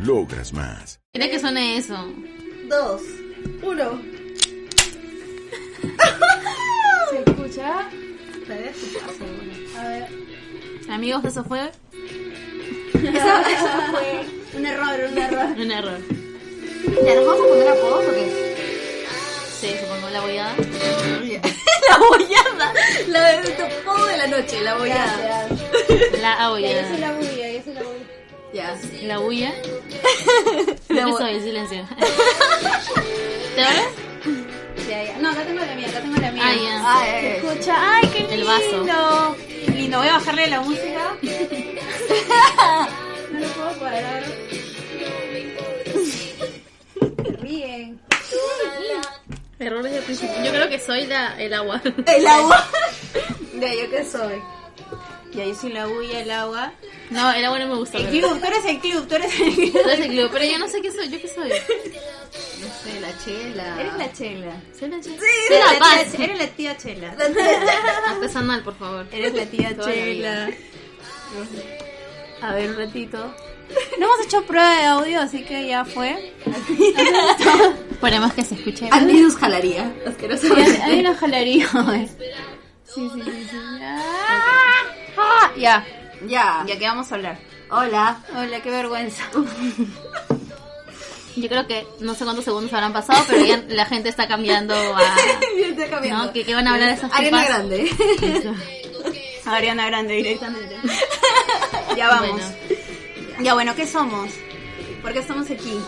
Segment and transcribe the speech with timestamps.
[0.00, 1.00] Logras más.
[1.14, 1.96] Mira que suene eso.
[2.68, 3.00] Dos.
[3.62, 4.00] Uno.
[7.10, 7.88] ¿Se escucha?
[8.48, 8.76] La idea es.
[9.78, 10.08] A ver.
[10.90, 11.70] Amigos, eso fue
[12.92, 14.26] Eso, eso fue
[14.58, 15.46] un error, un error.
[15.58, 15.98] un error.
[17.04, 18.54] ¿Ya nos vamos a poner apodos o qué?
[19.60, 20.54] Sí, supongo la bollada.
[21.88, 22.72] la bollada.
[23.08, 25.46] La de tu apodo de la noche, la bollada.
[25.48, 26.20] Gracias.
[26.20, 26.82] La Ya, bollada.
[26.82, 27.93] yo soy la bulla, yo soy la bulla.
[28.54, 28.78] Ya.
[29.02, 29.52] La bulla.
[30.88, 31.40] La ¿Qué bo- soy?
[31.40, 31.84] Silencio.
[33.56, 33.88] ¿Te ves?
[34.88, 35.18] Ya, ya.
[35.18, 36.42] No, acá tengo la mía, acá tengo la mía.
[36.46, 37.18] Ah, ya.
[37.20, 37.36] Eh.
[37.38, 37.74] escucha.
[37.76, 38.34] ¡Ay, qué lindo!
[38.34, 38.86] El vaso.
[39.66, 39.98] Qué lindo.
[39.98, 41.16] Voy a bajarle la música.
[43.32, 44.22] no lo puedo parar.
[47.40, 48.00] Ríen.
[49.58, 50.44] Errores de principio.
[50.44, 51.80] Yo creo que soy la, el agua.
[52.06, 52.64] El agua.
[53.60, 54.40] Ya, ¿yo qué soy?
[55.34, 56.72] Ya, yo soy la bulla, el agua.
[57.10, 57.98] No, el agua no me gusta.
[57.98, 59.72] El pero- club, tú eres el club, tú eres el club.
[59.72, 61.08] Tú eres el club, pero yo no sé qué soy.
[61.10, 61.48] ¿Yo qué soy?
[61.48, 63.80] No sé, la chela.
[63.80, 64.56] Eres la chela.
[64.78, 65.16] Soy la chica.
[65.50, 67.16] Eres la la, tía, eres la tía chela.
[68.08, 69.06] Artesanal, por favor.
[69.12, 70.46] Eres la tía Toda la chela.
[70.46, 70.50] vida.
[72.42, 73.34] A ver, un ratito.
[73.98, 76.32] No hemos hecho prueba de audio, así que ya fue.
[77.90, 78.88] Esperemos que se escuche.
[78.92, 79.92] Al menos jalaría.
[80.04, 80.82] Sí, Asquerosamente.
[80.84, 81.66] hay, hay una jalería.
[82.84, 83.56] Sí, sí, sí, sí.
[83.82, 84.63] Ah,
[85.56, 85.84] ya.
[86.26, 86.64] Ya.
[86.66, 87.38] Ya que vamos a hablar.
[87.70, 88.18] Hola.
[88.36, 89.24] Hola, qué vergüenza.
[91.36, 94.74] Yo creo que no sé cuántos segundos habrán pasado, pero ya la gente está cambiando
[94.74, 95.02] a.
[95.58, 96.26] Está cambiando.
[96.26, 96.32] ¿No?
[96.32, 97.48] ¿Qué, qué van a hablar esas Ariana tipas?
[97.48, 97.90] Grande.
[99.46, 100.76] Ariana Grande directamente.
[101.96, 102.30] Ya vamos.
[102.30, 102.46] Bueno.
[103.40, 104.30] Ya bueno, ¿qué somos?
[105.00, 105.78] ¿Por qué estamos aquí?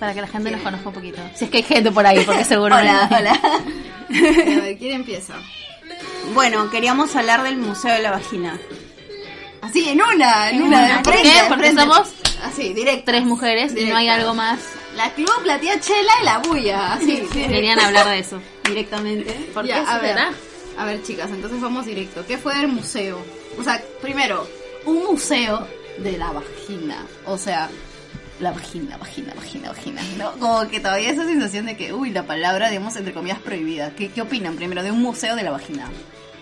[0.00, 1.20] Para que la gente nos conozca un poquito.
[1.36, 2.74] Si es que hay gente por ahí, porque seguro.
[2.74, 3.16] Hola, no.
[3.18, 3.32] hola.
[4.58, 5.34] A ver, ¿quién empieza?
[6.34, 8.58] Bueno, queríamos hablar del Museo de la Vagina.
[9.62, 10.78] Así, en una, en En una.
[10.84, 11.02] una.
[11.02, 11.32] ¿Por qué?
[11.48, 11.82] Porque frente.
[11.82, 12.08] somos
[12.44, 13.04] Así, directo.
[13.06, 14.58] tres mujeres y no hay algo más.
[14.96, 16.94] La club, la tía Chela y la bulla.
[16.94, 18.40] Así, Querían hablar de eso.
[18.64, 19.32] Directamente.
[19.52, 20.18] ¿Por Ya, qué a ver,
[20.78, 22.24] a ver, chicas, entonces vamos directo.
[22.26, 23.20] ¿Qué fue el museo?
[23.58, 24.48] O sea, primero,
[24.86, 25.66] un museo
[25.98, 27.04] de la vagina.
[27.26, 27.68] O sea,
[28.40, 30.02] la vagina, vagina, vagina, vagina.
[30.18, 30.32] ¿no?
[30.32, 33.90] Como que todavía esa sensación de que, uy, la palabra, digamos, entre comillas, prohibida.
[33.94, 35.88] ¿Qué, qué opinan primero de un museo de la vagina?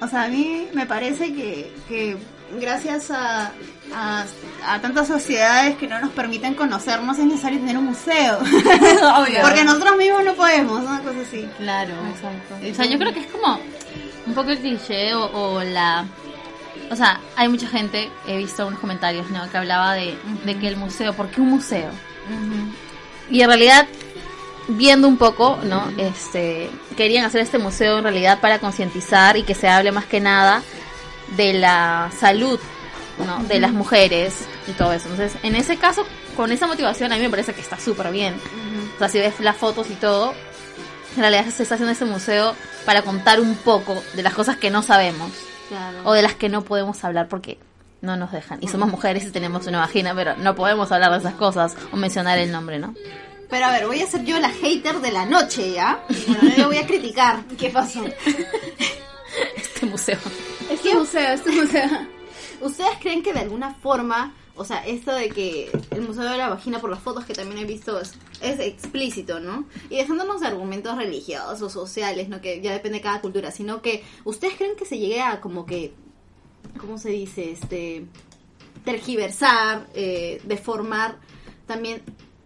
[0.01, 2.17] O sea, a mí me parece que, que
[2.61, 3.53] gracias a,
[3.93, 4.25] a,
[4.67, 8.39] a tantas sociedades que no nos permiten conocernos es necesario tener un museo.
[8.43, 9.41] Obvio.
[9.43, 11.49] Porque nosotros mismos no podemos, una cosa así.
[11.59, 11.95] Claro.
[12.11, 12.71] Exacto.
[12.71, 13.59] O sea, yo creo que es como
[14.27, 16.07] un poco el cliché o, o la...
[16.91, 19.49] O sea, hay mucha gente, he visto unos comentarios, ¿no?
[19.51, 21.91] Que hablaba de, de que el museo, ¿por qué un museo?
[23.31, 23.87] Y en realidad,
[24.69, 25.91] viendo un poco, ¿no?
[25.99, 30.21] Este, querían hacer este museo en realidad para concientizar y que se hable más que
[30.21, 30.63] nada
[31.37, 32.59] de la salud,
[33.27, 33.45] ¿no?
[33.45, 34.35] De las mujeres
[34.67, 35.09] y todo eso.
[35.09, 36.07] Entonces, en ese caso,
[36.37, 38.35] con esa motivación, a mí me parece que está súper bien.
[38.95, 40.35] O sea, si ves las fotos y todo,
[41.17, 42.55] en realidad se está haciendo este museo
[42.85, 45.31] para contar un poco de las cosas que no sabemos
[45.69, 45.99] Claro.
[46.05, 47.59] o de las que no podemos hablar porque
[48.01, 48.59] no nos dejan.
[48.63, 51.97] Y somos mujeres y tenemos una vagina, pero no podemos hablar de esas cosas o
[51.97, 52.95] mencionar el nombre, ¿no?
[53.51, 56.01] Pero a ver, voy a ser yo la hater de la noche, ¿ya?
[56.27, 57.45] Bueno, yo voy a criticar.
[57.59, 58.05] ¿Qué pasó?
[59.57, 60.19] Este museo.
[60.71, 61.89] Este museo, este museo.
[62.61, 66.49] ¿Ustedes creen que de alguna forma, o sea, esto de que el Museo de la
[66.49, 69.67] Vagina, por las fotos que también he visto, es, explícito, ¿no?
[69.89, 72.41] Y dejándonos de argumentos religiosos o sociales, ¿no?
[72.41, 75.65] Que ya depende de cada cultura, sino que ustedes creen que se llegue a como
[75.65, 75.95] que,
[76.81, 77.53] ¿cómo se dice?
[77.53, 78.05] Este,
[78.85, 81.17] tergiversar, eh, deformar
[81.67, 82.03] también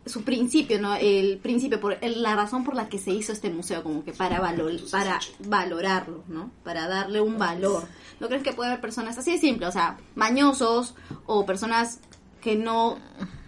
[0.06, 0.94] su principio, ¿no?
[0.96, 4.12] El principio, por el- la razón por la que se hizo este museo, como que
[4.12, 6.50] para, valor, para valorarlo, ¿no?
[6.64, 7.84] Para darle un valor.
[8.18, 9.66] ¿No crees que puede haber personas así de simple?
[9.66, 10.94] O sea, mañosos
[11.26, 12.00] o personas
[12.40, 12.98] que no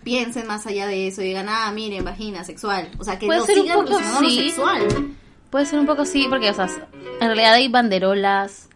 [0.04, 2.90] piensen más allá de eso y digan, ah, miren, vagina, sexual.
[2.98, 4.36] O sea, que Puede lo ser un sigan poco sí.
[4.48, 5.14] sexual.
[5.50, 6.66] Puede ser un poco así, porque, o sea,
[7.20, 8.68] en realidad hay banderolas,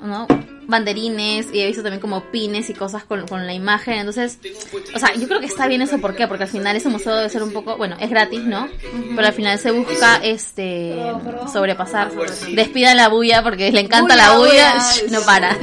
[0.00, 0.26] ¿no?
[0.68, 3.94] Banderines, y he visto también como pines y cosas con, con la imagen.
[3.94, 4.38] Entonces,
[4.94, 6.28] o sea, yo creo que está bien eso, ¿por qué?
[6.28, 8.68] Porque al final ese museo debe ser un poco, bueno, es gratis, ¿no?
[9.16, 10.94] Pero al final se busca, este,
[11.50, 12.12] sobrepasar.
[12.54, 15.18] Despidan la bulla porque le encanta la bulla, bulla.
[15.18, 15.56] no para.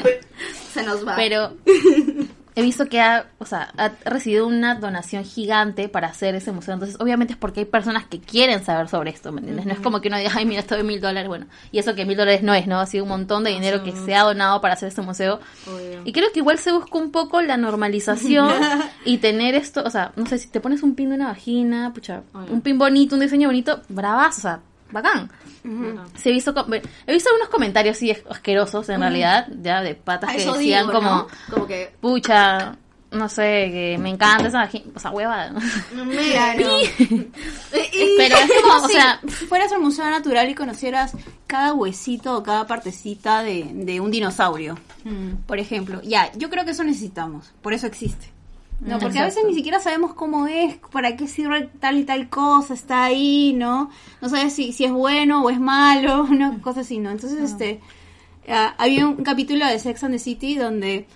[0.74, 1.16] Se nos va.
[1.16, 1.54] Pero,
[2.56, 6.74] he visto que ha, o sea, ha recibido una donación gigante para hacer ese museo.
[6.74, 9.66] Entonces, obviamente es porque hay personas que quieren saber sobre esto, ¿me entiendes?
[9.66, 11.96] No es como que uno diga, ay, mira, esto de mil dólares, bueno, y eso
[11.96, 12.80] que mil dólares no es, ¿no?
[12.80, 15.40] Ha sido un montón de dinero que se ha donado para hacer este museo.
[15.68, 16.02] Obvio.
[16.06, 18.50] Y creo que igual se busca un poco la normalización
[19.06, 21.92] y tener esto, o sea, no sé, si te pones un pin de una vagina,
[21.94, 22.54] pucha, Obvio.
[22.54, 24.60] un pin bonito, un diseño bonito, bravas, o sea,
[24.96, 25.30] bacán.
[26.16, 26.54] Se he visto,
[27.06, 31.10] he visto algunos comentarios así asquerosos en realidad, ya de patas que decían digo, como,
[31.10, 31.28] ¿no?
[31.52, 31.94] Como que...
[32.02, 32.78] pucha,
[33.12, 35.50] no sé, que me encanta esa o sea, hueva.
[35.94, 36.78] Claro.
[38.18, 41.14] Pero es como, o sea, si fueras al Museo Natural y conocieras
[41.48, 44.78] cada huesito o cada partecita de, de un dinosaurio,
[45.46, 46.02] por ejemplo.
[46.04, 48.35] Ya, yo creo que eso necesitamos, por eso existe.
[48.81, 52.30] No, porque a veces ni siquiera sabemos cómo es, para qué sirve tal y tal
[52.30, 53.89] cosa, está ahí, ¿no?
[54.22, 57.10] No sabes si, si es bueno o es malo, una cosa así, ¿no?
[57.10, 57.80] Entonces, este,
[58.50, 61.07] ah, había un capítulo de Sex and the City donde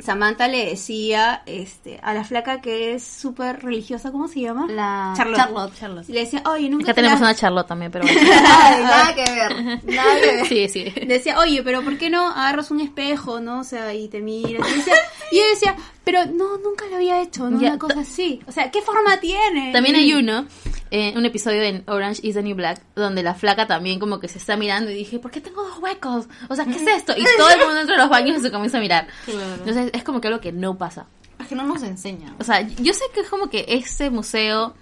[0.00, 4.66] Samantha le decía este, a la flaca que es súper religiosa, ¿cómo se llama?
[4.68, 5.72] La Charlotte.
[5.78, 6.08] Charlotte.
[6.08, 8.20] Y le decía, oye, nunca Acá te tenemos la- una Charlotte también, pero bueno.
[8.20, 9.84] Ay, nada que ver.
[9.84, 10.46] Nada que ver.
[10.48, 10.84] Sí, sí.
[11.06, 13.60] Decía, oye, pero ¿por qué no agarras un espejo, no?
[13.60, 14.66] O sea, y te miras.
[14.68, 14.94] Y, decía-
[15.30, 17.60] y yo decía, pero no, nunca lo había hecho, ¿no?
[17.60, 18.40] Ya, Una cosa así.
[18.46, 19.72] O sea, ¿qué forma tiene?
[19.72, 20.46] También hay uno,
[20.90, 24.28] eh, un episodio en Orange is the New Black, donde la flaca también como que
[24.28, 26.26] se está mirando y dije, ¿por qué tengo dos huecos?
[26.48, 27.14] O sea, ¿qué es esto?
[27.16, 29.06] Y todo el mundo dentro de los baños se comienza a mirar.
[29.24, 29.54] Claro.
[29.54, 31.06] Entonces es como que algo que no pasa.
[31.38, 32.34] Es que no nos enseñan.
[32.38, 34.74] O sea, yo sé que es como que este museo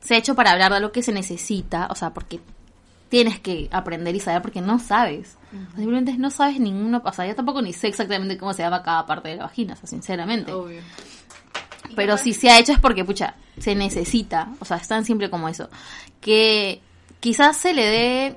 [0.00, 2.40] se ha hecho para hablar de lo que se necesita, o sea, porque
[3.08, 5.36] tienes que aprender y saber porque no sabes.
[5.76, 9.06] Simplemente no sabes ninguno, o sea, yo tampoco ni sé exactamente cómo se llama cada
[9.06, 10.52] parte de la vagina, o sea, sinceramente.
[10.52, 10.80] Obvio.
[11.96, 14.48] Pero si se ha hecho es porque, pucha, se necesita.
[14.60, 15.68] O sea, es tan simple como eso.
[16.20, 16.80] Que
[17.20, 18.36] quizás se le dé,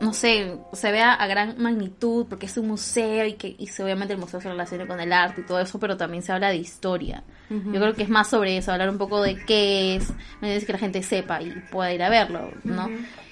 [0.00, 4.14] no sé, se vea a gran magnitud porque es un museo y que y obviamente
[4.14, 6.56] el museo se relaciona con el arte y todo eso, pero también se habla de
[6.56, 7.22] historia.
[7.50, 10.66] Yo creo que es más sobre eso, hablar un poco de qué es, me dice
[10.66, 12.88] que la gente sepa y pueda ir a verlo, ¿no?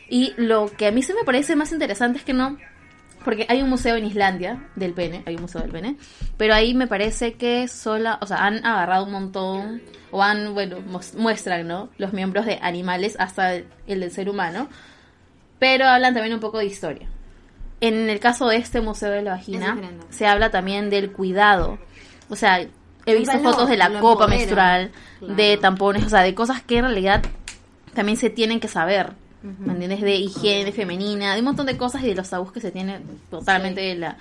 [0.09, 2.59] Y lo que a mí se me parece más interesante es que no,
[3.25, 5.97] porque hay un museo en Islandia del pene, hay un museo del pene,
[6.37, 10.79] pero ahí me parece que sola, o sea, han agarrado un montón, o han, bueno,
[11.17, 11.89] muestran, ¿no?
[11.99, 14.69] Los miembros de animales hasta el, el del ser humano,
[15.59, 17.09] pero hablan también un poco de historia.
[17.81, 19.77] En el caso de este museo de la vagina,
[20.11, 21.79] se habla también del cuidado.
[22.29, 25.35] O sea, he visto valor, fotos de la copa menstrual, Claro.
[25.35, 27.23] de tampones, o sea, de cosas que en realidad
[27.95, 29.13] también se tienen que saber.
[29.43, 30.01] ¿Me entiendes?
[30.01, 33.05] De higiene femenina, de un montón de cosas y de los tabús que se tienen
[33.31, 34.17] totalmente de la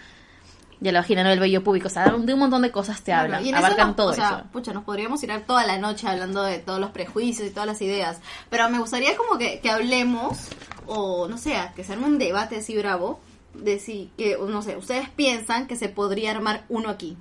[0.79, 1.88] de la vagina, no del vello público.
[1.88, 3.44] O sea, de un montón de cosas te hablan.
[3.44, 4.44] Claro, eso abarcan no- todo o sea, eso.
[4.51, 7.79] Pucha, nos podríamos tirar toda la noche hablando de todos los prejuicios y todas las
[7.83, 8.19] ideas.
[8.50, 10.39] Pero me gustaría como que, que hablemos,
[10.88, 13.19] o no sé, que se arme un debate así bravo,
[13.53, 17.15] de si, que, no sé, ustedes piensan que se podría armar uno aquí.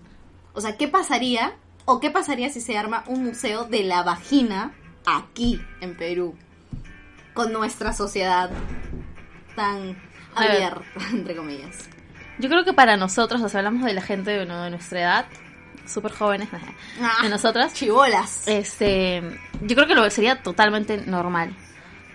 [0.54, 1.52] O sea, ¿qué pasaría,
[1.84, 4.72] o qué pasaría si se arma un museo de la vagina
[5.04, 6.34] aquí, en Perú?
[7.34, 8.50] Con nuestra sociedad
[9.54, 9.96] tan
[10.34, 10.82] abierta,
[11.12, 11.88] entre comillas.
[12.38, 15.26] Yo creo que para nosotros, o sea, hablamos de la gente bueno, de nuestra edad,
[15.86, 16.48] súper jóvenes,
[17.00, 18.48] Ah, de nosotras, Chibolas.
[18.48, 19.22] este,
[19.62, 21.54] yo creo que lo sería totalmente normal.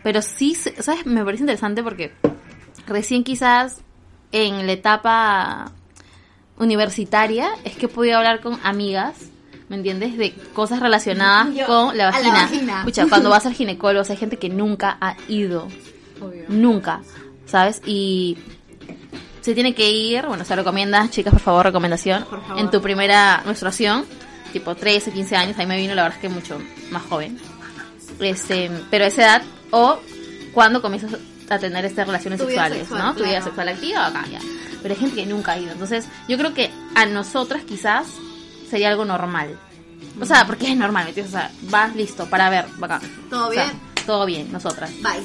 [0.04, 1.06] Pero sí, ¿sabes?
[1.06, 2.14] Me parece interesante porque
[2.88, 3.82] recién quizás
[4.32, 5.72] en la etapa
[6.58, 9.16] universitaria es que he podido hablar con amigas,
[9.70, 10.18] ¿me entiendes?
[10.18, 12.42] De cosas relacionadas Yo, con la a la vagina.
[12.44, 12.80] vagina.
[12.80, 15.68] Escucha, cuando vas al ginecólogo, o sea, hay gente que nunca ha ido.
[16.22, 16.46] Obvio.
[16.48, 17.02] Nunca,
[17.46, 17.82] ¿sabes?
[17.86, 18.38] Y
[19.42, 22.60] se tiene que ir, bueno, se recomienda, chicas, por favor, recomendación, Por favor.
[22.60, 24.06] en tu primera menstruación,
[24.54, 26.58] tipo 13, 15 años, ahí me vino la verdad es que mucho
[26.90, 27.38] más joven,
[28.20, 29.42] este, pero a esa edad,
[29.72, 30.00] o
[30.54, 31.20] cuando comienzas
[31.50, 33.14] a tener estas relaciones Tu sexuales, sexual, ¿no?
[33.16, 34.40] Tu vida sexual activa, acá ya.
[34.82, 38.08] Pero hay gente que nunca ha ido, entonces yo creo que a nosotras quizás
[38.70, 39.58] sería algo normal.
[40.20, 41.22] O sea, porque es normal, ¿me?
[41.28, 43.02] O sea, vas listo para ver, bacán.
[43.30, 43.80] ¿Todo O sea, bien?
[44.06, 44.92] todo bien, nosotras.
[45.02, 45.24] Bye.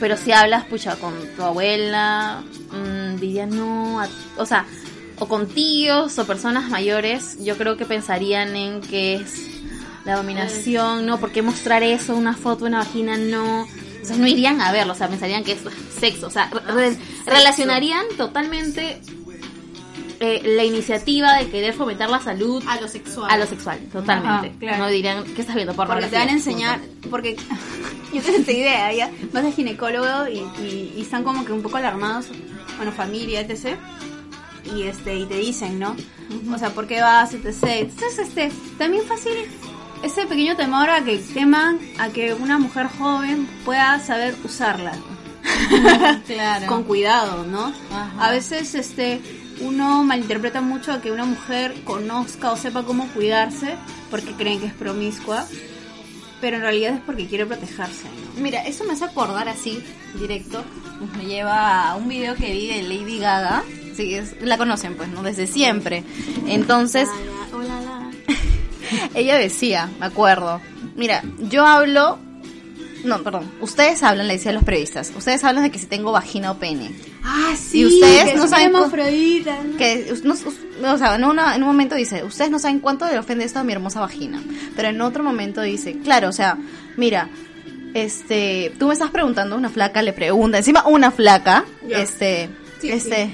[0.00, 2.42] Pero si hablas, pucha, con tu abuela,
[2.72, 4.66] mm, diría no, a- o sea,
[5.18, 9.46] o con tíos o personas mayores, yo creo que pensarían en que es
[10.04, 13.62] la dominación, no, ¿por qué mostrar eso, una foto una vagina, no?
[13.62, 15.60] O sea, no irían a verlo, o sea, pensarían que es
[15.98, 19.00] sexo, o sea, re- relacionarían totalmente
[20.24, 23.30] eh, la iniciativa de querer fomentar la salud A lo sexual.
[23.30, 24.48] a lo sexual, totalmente.
[24.48, 24.78] Ajá, claro.
[24.84, 25.74] No dirían, ¿qué estás viendo?
[25.74, 27.36] Porque te van a enseñar, porque
[28.12, 31.62] yo tengo esta idea, ya vas al ginecólogo y, y, y están como que un
[31.62, 32.26] poco alarmados,
[32.76, 33.76] bueno, familia, etc.
[34.76, 35.94] Y este, y te dicen, ¿no?
[36.52, 37.54] O sea, ¿por qué vas, etc.
[37.64, 39.32] Entonces, este, también fácil
[40.02, 44.92] ese pequeño temor a que teman a que una mujer joven pueda saber usarla
[46.26, 46.66] Claro.
[46.66, 47.72] con cuidado, ¿no?
[47.90, 48.12] Ajá.
[48.18, 49.20] A veces, este,
[49.60, 53.76] uno malinterpreta mucho a que una mujer conozca o sepa cómo cuidarse
[54.10, 55.46] porque creen que es promiscua,
[56.40, 58.04] pero en realidad es porque quiere protegerse.
[58.04, 58.42] ¿no?
[58.42, 59.82] Mira, eso me hace acordar así,
[60.18, 60.62] directo.
[61.16, 63.62] Me lleva a un video que vi de Lady Gaga.
[63.96, 65.22] Sí, es- la conocen pues, ¿no?
[65.22, 66.04] Desde siempre.
[66.46, 67.08] Entonces,
[69.14, 70.60] ella decía, me acuerdo,
[70.96, 72.18] mira, yo hablo...
[73.04, 73.50] No, perdón.
[73.60, 75.12] Ustedes hablan, le decía a los periodistas.
[75.16, 76.90] Ustedes hablan de que si tengo vagina o pene.
[77.22, 79.58] Ah, sí, ustedes que no saben cu- hermafroditas.
[79.78, 80.34] que no-
[80.92, 83.58] o sea, en, una- en un momento dice, ustedes no saben cuánto le ofende esto
[83.60, 84.42] a mi hermosa vagina.
[84.74, 86.56] Pero en otro momento dice, claro, o sea,
[86.96, 87.28] mira,
[87.92, 92.48] este, tú me estás preguntando, una flaca le pregunta, encima una flaca, este,
[92.80, 93.30] Sí, este,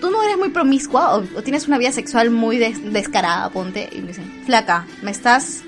[0.00, 3.88] tú no eres muy promiscua o, o tienes una vida sexual muy des- descarada, ponte,
[3.92, 5.62] y me dicen, flaca, me estás,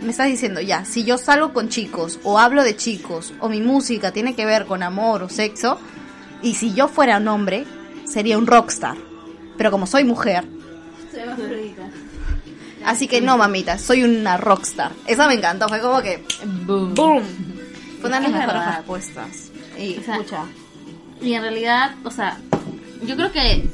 [0.00, 3.60] me estás diciendo ya, si yo salgo con chicos o hablo de chicos o mi
[3.60, 5.78] música tiene que ver con amor o sexo,
[6.42, 7.66] y si yo fuera un hombre,
[8.04, 8.96] sería un rockstar.
[9.56, 10.44] Pero como soy mujer,
[12.84, 14.92] así que no, mamita, soy una rockstar.
[15.06, 16.22] Esa me encantó, fue como que
[16.64, 16.94] Boom.
[16.94, 17.22] ¡boom!
[18.00, 19.50] Fue una de las mejores respuestas.
[19.76, 20.44] Y O sea, escucha,
[21.20, 22.38] Y en realidad, o sea,
[23.04, 23.68] yo creo que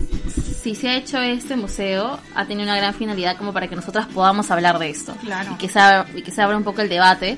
[0.65, 4.07] si se ha hecho este museo, ha tenido una gran finalidad como para que nosotras
[4.07, 5.15] podamos hablar de esto.
[5.21, 5.53] Claro.
[5.53, 7.37] Y que se abra, y que se abra un poco el debate.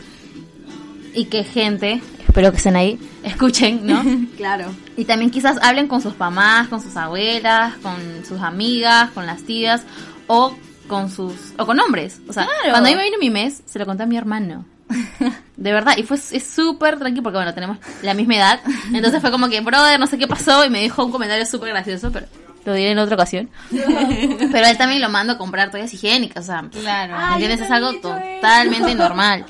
[1.13, 4.01] Y que gente, espero que estén ahí, escuchen, ¿no?
[4.37, 4.73] Claro.
[4.97, 9.43] Y también quizás hablen con sus mamás, con sus abuelas, con sus amigas, con las
[9.43, 9.83] tías
[10.29, 10.57] o
[10.87, 12.21] con sus o con hombres.
[12.29, 12.71] O sea, Claro.
[12.71, 14.65] cuando a mí me vino mi mes, se lo conté a mi hermano.
[15.57, 18.61] De verdad, y fue súper tranquilo porque bueno, tenemos la misma edad.
[18.93, 21.71] Entonces fue como que, brother, no sé qué pasó y me dijo un comentario súper
[21.71, 22.27] gracioso, pero
[22.71, 23.49] lo diré en otra ocasión.
[23.71, 27.17] pero él también lo mando a comprar toallas higiénicas, o sea, claro.
[27.17, 27.61] ¿me entiendes?
[27.63, 29.45] Es algo totalmente normal.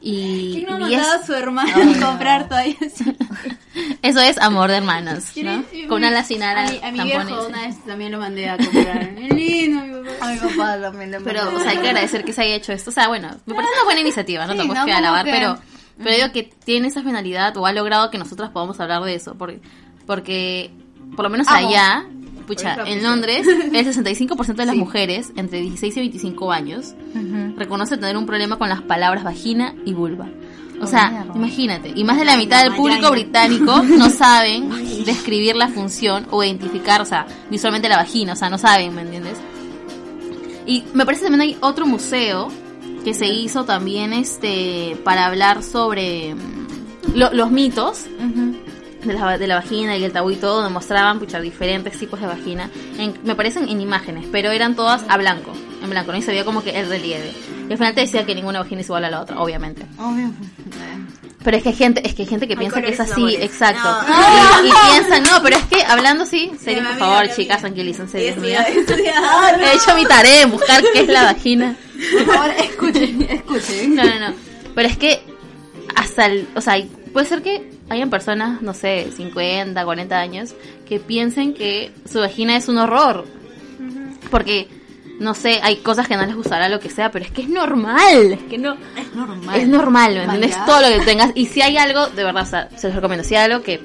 [0.00, 2.92] Y, ¿Quién no y es- mandaba a su hermano a comprar toallas?
[4.02, 5.64] eso es amor de hermanos, ¿no?
[5.88, 9.02] Con una lacinara, A mi, a mi viejo una vez también lo mandé a comprar.
[9.18, 10.26] Es lindo, mi papá.
[10.28, 12.90] A mi papá también Pero, o sea, hay que agradecer que se haya hecho esto.
[12.90, 14.86] O sea, bueno, me parece una buena iniciativa, no Sí, tampoco es ¿no?
[14.86, 15.58] que alabar, que- pero,
[15.98, 19.34] pero digo que tiene esa finalidad o ha logrado que nosotras podamos hablar de eso.
[19.36, 19.60] Porque,
[20.06, 20.70] porque
[21.14, 21.68] por lo menos Amo.
[21.68, 22.04] allá,
[22.46, 26.94] pucha, en Londres, el 65% de las mujeres entre 16 y 25 años
[27.56, 30.26] reconoce tener un problema con las palabras vagina y vulva.
[30.78, 31.32] O Oh, sea, mierda.
[31.36, 34.68] imagínate, y más de la mitad del público británico no saben
[35.06, 39.00] describir la función o identificar, o sea, visualmente la vagina, o sea, no saben, ¿me
[39.00, 39.38] entiendes?
[40.66, 42.48] Y me parece también hay otro museo
[43.04, 48.04] que se hizo también este para hablar sobre mm, lo- los mitos
[49.06, 52.20] de la, de la vagina y el tabú y todo, donde mostraban pucha, diferentes tipos
[52.20, 52.70] de vagina.
[52.98, 56.18] En- me parecen en imágenes, pero eran todas a blanco, en blanco, ¿no?
[56.18, 57.32] Y se veía como que el relieve.
[57.68, 59.82] Y al final te decía que ninguna vagina es igual a la otra, obviamente.
[59.98, 60.30] Obvio.
[61.42, 63.88] Pero es que hay gente, es que hay gente que piensa que es así, exacto.
[63.88, 64.64] No.
[64.64, 67.38] Y, y piensan, no, pero es que hablando así, serio, por amiga, favor, mi chicas,
[67.38, 67.58] amiga.
[67.60, 68.58] tranquilícense, Dios mío.
[68.66, 71.76] He hecho mi tarea en buscar qué es la vagina.
[72.12, 73.94] Por favor, escuchen, escuchen.
[73.94, 74.34] No, no, no.
[74.74, 75.20] Pero es que
[75.94, 76.82] hasta el, o sea,
[77.12, 80.54] puede ser que hayan personas, no sé, 50, 40 años,
[80.88, 83.26] que piensen que su vagina es un horror.
[84.30, 84.68] Porque,
[85.20, 87.48] no sé, hay cosas que no les gustará, lo que sea, pero es que es
[87.48, 88.32] normal.
[88.32, 88.76] Es que no.
[88.96, 89.60] Es normal.
[89.60, 90.64] Es normal, ¿me entiendes?
[90.66, 91.30] Todo lo que tengas.
[91.34, 93.24] Y si hay algo, de verdad, o sea, se los recomiendo.
[93.24, 93.80] Si hay algo que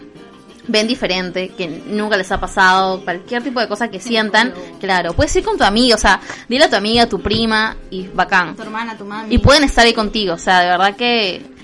[0.68, 5.36] ven diferente, que nunca les ha pasado, cualquier tipo de cosa que sientan, claro, puedes
[5.36, 8.56] ir con tu amiga, o sea, dile a tu amiga, a tu prima, y bacán.
[8.56, 9.34] Tu hermana, tu mami.
[9.34, 11.61] Y pueden estar ahí contigo, o sea, de verdad que...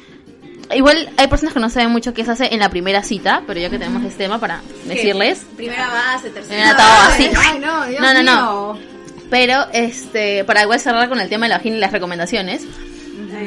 [0.76, 3.60] Igual hay personas que no saben mucho qué se hace en la primera cita, pero
[3.60, 6.76] ya que tenemos este tema para decirles, Primera base, tercera
[7.08, 7.30] así.
[7.38, 8.74] Ay, no, Dios No, no, no.
[8.74, 8.82] mío.
[9.30, 12.66] pero este para igual cerrar con el tema de la vagina y las recomendaciones,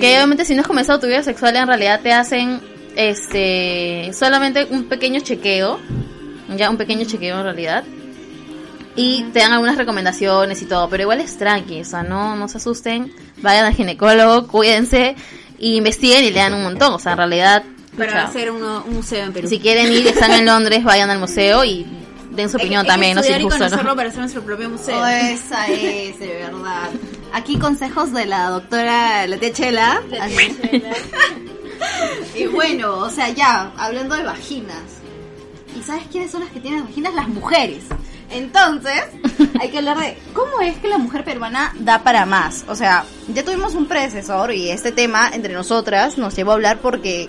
[0.01, 2.61] que obviamente si no has comenzado tu vida sexual en realidad te hacen
[2.97, 5.79] este solamente un pequeño chequeo,
[6.57, 7.85] ya un pequeño chequeo en realidad.
[8.97, 12.49] Y te dan algunas recomendaciones y todo, pero igual es tranqui, o sea, no, no
[12.49, 15.15] se asusten, vayan al ginecólogo, cuídense,
[15.61, 17.63] y investiguen y lean un montón, o sea, en realidad,
[17.97, 19.49] Para pucha, hacer uno- un museo en Perú.
[19.49, 21.87] si quieren ir, están en Londres, vayan al museo y
[22.33, 23.97] den su opinión también, no si les estudiar y gusta o conocerlo no.
[23.97, 25.01] para hacer nuestro propio museo.
[25.01, 26.89] Oh, esa es, de verdad.
[27.33, 30.03] Aquí consejos de la doctora, la tía Chela.
[32.37, 34.83] Y bueno, o sea, ya, hablando de vaginas.
[35.79, 37.15] ¿Y sabes quiénes son las que tienen vaginas?
[37.15, 37.85] Las mujeres.
[38.31, 39.03] Entonces,
[39.61, 42.65] hay que hablar de cómo es que la mujer peruana da para más.
[42.69, 46.79] O sea, ya tuvimos un predecesor y este tema entre nosotras nos llevó a hablar
[46.79, 47.29] porque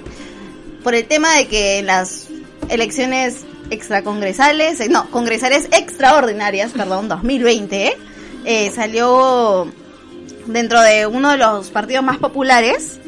[0.83, 2.27] por el tema de que en las
[2.69, 7.97] elecciones extracongresales, eh, no, congresales extraordinarias, perdón, 2020,
[8.45, 9.71] eh, salió
[10.45, 12.99] dentro de uno de los partidos más populares,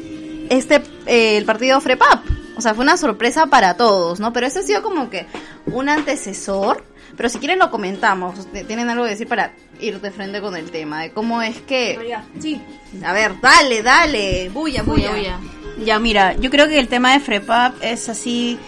[0.50, 2.24] este, eh, el partido FREPAP.
[2.56, 4.32] O sea, fue una sorpresa para todos, ¿no?
[4.32, 5.26] Pero este ha sido como que
[5.66, 6.84] un antecesor
[7.16, 8.46] pero si quieren lo comentamos.
[8.66, 12.16] Tienen algo que decir para ir de frente con el tema, de cómo es que...
[12.40, 12.60] Sí.
[13.04, 15.10] A ver, dale, dale, bulla, bulla.
[15.12, 15.40] Bulla,
[15.84, 18.58] Ya, mira, yo creo que el tema de FREPAP es así,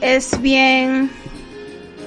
[0.00, 1.10] es bien,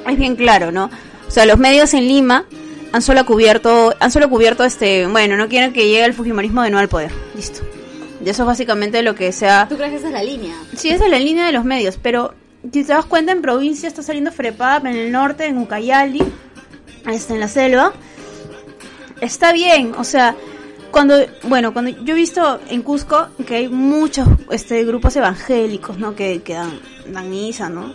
[0.07, 0.89] es bien claro, ¿no?
[1.27, 2.45] O sea, los medios en Lima
[2.91, 6.69] han solo cubierto, han solo cubierto este, bueno, no quieren que llegue el fujimorismo de
[6.71, 7.61] nuevo al poder, listo.
[8.23, 9.67] Y eso es básicamente lo que sea.
[9.67, 10.55] ¿Tú crees que esa es la línea?
[10.75, 13.87] Sí, esa es la línea de los medios, pero si te das cuenta, en provincia
[13.87, 16.23] está saliendo FREPAP, en el norte, en Ucayali,
[17.05, 17.93] en la selva.
[19.19, 20.35] Está bien, o sea,
[20.91, 26.15] cuando, bueno, cuando yo he visto en Cusco que hay muchos este, grupos evangélicos, ¿no?
[26.15, 27.93] Que, que dan, dan misa, ¿no?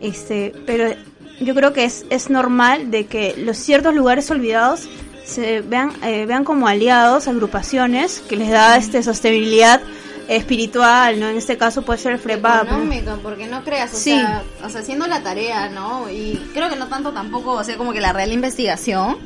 [0.00, 0.94] Este, pero
[1.40, 4.88] yo creo que es, es normal de que los ciertos lugares olvidados
[5.24, 9.80] se vean, eh, vean como aliados, agrupaciones que les da este sostenibilidad
[10.28, 11.28] espiritual, ¿no?
[11.28, 12.64] En este caso puede ser el FREPAP.
[12.64, 12.68] ¿no?
[12.76, 14.10] Económica, porque no creas, o Sí.
[14.10, 16.08] sea, o sea, haciendo la tarea, ¿no?
[16.10, 19.18] Y creo que no tanto tampoco, o sea, como que la real investigación,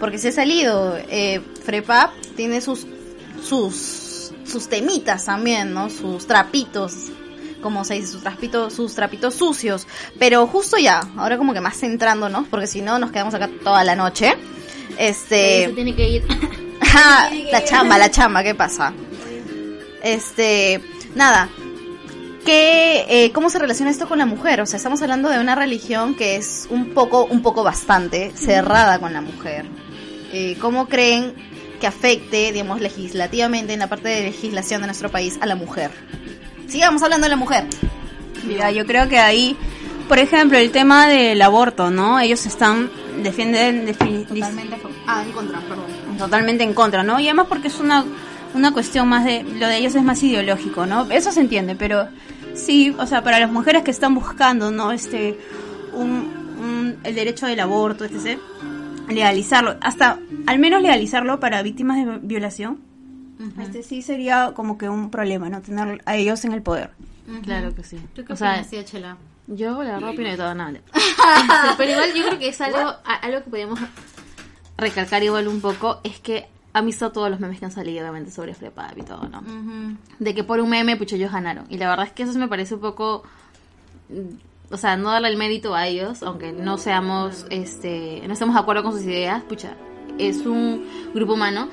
[0.00, 2.86] porque se ha salido, eh, FREPAP tiene sus,
[3.42, 5.90] sus, sus temitas también, ¿no?
[5.90, 6.92] Sus trapitos,
[7.60, 9.86] como se dice, sus trapitos, sus trapitos sucios,
[10.18, 13.82] pero justo ya, ahora como que más centrándonos, porque si no nos quedamos acá toda
[13.84, 14.34] la noche,
[14.98, 15.66] este...
[15.66, 16.24] Se tiene que ir.
[16.96, 18.92] Ah, la chamba, la chamba, ¿qué pasa?
[20.04, 20.80] Este,
[21.16, 21.48] nada.
[22.44, 24.60] ¿Qué, eh, ¿Cómo se relaciona esto con la mujer?
[24.60, 28.98] O sea, estamos hablando de una religión que es un poco, un poco bastante cerrada
[28.98, 29.64] con la mujer.
[30.32, 31.32] Eh, ¿Cómo creen
[31.80, 35.90] que afecte, digamos, legislativamente en la parte de legislación de nuestro país a la mujer?
[36.68, 37.64] Sigamos hablando de la mujer.
[38.46, 39.56] Mira, yo creo que ahí,
[40.06, 42.20] por ejemplo, el tema del aborto, ¿no?
[42.20, 42.90] Ellos están,
[43.22, 44.44] defienden, defi- dis-
[45.06, 45.86] Ah, en contra, perdón.
[46.18, 47.18] totalmente en contra, ¿no?
[47.20, 48.04] Y además porque es una,
[48.54, 51.10] una cuestión más de, lo de ellos es más ideológico, ¿no?
[51.10, 52.08] Eso se entiende, pero
[52.54, 54.92] sí, o sea, para las mujeres que están buscando, ¿no?
[54.92, 55.38] Este,
[55.92, 56.08] un,
[56.60, 58.38] un- el derecho del aborto, etc.,
[59.08, 62.78] legalizarlo, hasta al menos legalizarlo para víctimas de violación,
[63.60, 65.60] este sí sería como que un problema, ¿no?
[65.60, 66.90] Tener a ellos en el poder.
[67.42, 67.98] Claro que sí.
[68.14, 69.16] ¿Tú qué O sea, opinas, tía Chela?
[69.46, 70.72] Yo la verdad opino de todo nada.
[70.94, 73.78] Este, pero igual yo creo que es algo, a- algo que podemos
[74.78, 78.32] recalcar igual un poco, es que han visto todos los memes que han salido obviamente
[78.32, 79.42] sobre Frepap y todo, ¿no?
[80.18, 81.66] De que por un meme, pucha, ellos ganaron.
[81.70, 83.22] Y la verdad es que eso me parece un poco,
[84.08, 88.56] mm, o sea, no darle el mérito a ellos, aunque no seamos, este, no estemos
[88.56, 89.76] de acuerdo con sus ideas, pucha,
[90.18, 90.84] es un
[91.14, 91.68] grupo humano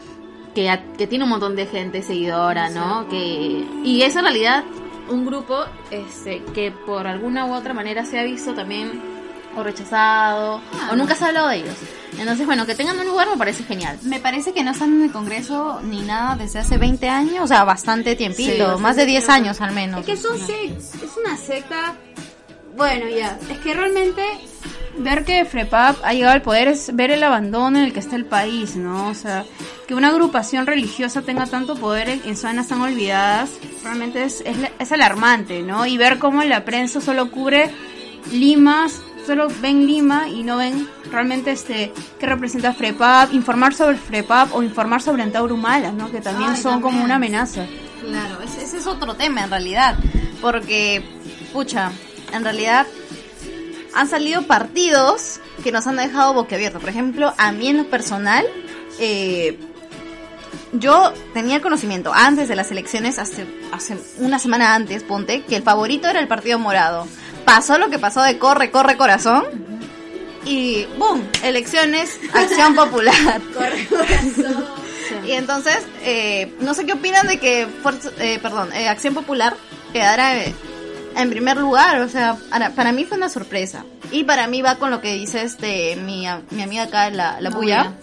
[0.54, 3.10] que, que tiene un montón de gente seguidora, ¿no?
[3.10, 4.64] Que, y es en realidad
[5.10, 9.02] un grupo este, que por alguna u otra manera se ha visto también
[9.58, 10.62] o rechazado
[10.92, 11.76] o nunca se ha hablado de ellos.
[12.20, 13.98] Entonces, bueno, que tengan un lugar me parece genial.
[14.04, 17.48] Me parece que no están en el Congreso ni nada desde hace 20 años, o
[17.48, 20.02] sea, bastante tiempito, Sí, bastante más de 10 años al menos.
[20.02, 21.96] Es que son sects, es una secta.
[22.76, 23.38] Bueno, ya.
[23.50, 24.22] Es que realmente
[24.98, 28.16] ver que FREPAP ha llegado al poder es ver el abandono en el que está
[28.16, 29.08] el país, ¿no?
[29.08, 29.46] O sea,
[29.88, 33.50] que una agrupación religiosa tenga tanto poder en, zonas tan olvidadas,
[33.84, 35.86] realmente es, es, la- es alarmante, ¿no?
[35.86, 37.70] Y ver cómo la prensa solo cubre
[38.32, 38.88] Lima,
[39.26, 44.64] solo ven Lima y no ven realmente este qué representa FREPAP, informar sobre FREPAP o
[44.64, 46.12] informar sobre Antauro Humala, ¿no?
[46.12, 47.66] Que también Ay, son como una amenaza.
[48.02, 49.96] Claro, ese, ese es otro tema en realidad,
[50.42, 51.04] porque,
[51.54, 51.92] pucha,
[52.34, 52.88] en realidad
[53.94, 56.82] han salido partidos que nos han dejado boquiabiertos.
[56.82, 58.46] Por ejemplo, a mí en lo personal,
[59.00, 59.58] eh,
[60.74, 65.56] yo tenía el conocimiento antes de las elecciones, hace, hace una semana antes, ponte, que
[65.56, 67.08] el favorito era el Partido Morado.
[67.46, 69.46] Pasó lo que pasó de corre, corre, corazón.
[70.46, 71.24] Y ¡boom!
[71.44, 73.42] Elecciones, acción popular.
[73.54, 74.66] Corre, corazón.
[75.26, 77.68] Y entonces, eh, no sé qué opinan de que,
[78.20, 79.56] eh, perdón, eh, Acción Popular
[79.92, 80.56] quedara eh,
[81.16, 82.00] en primer lugar.
[82.02, 83.86] O sea, para, para mí fue una sorpresa.
[84.12, 87.42] Y para mí va con lo que dice este mi, mi amiga acá, la, la
[87.42, 87.94] La Puya,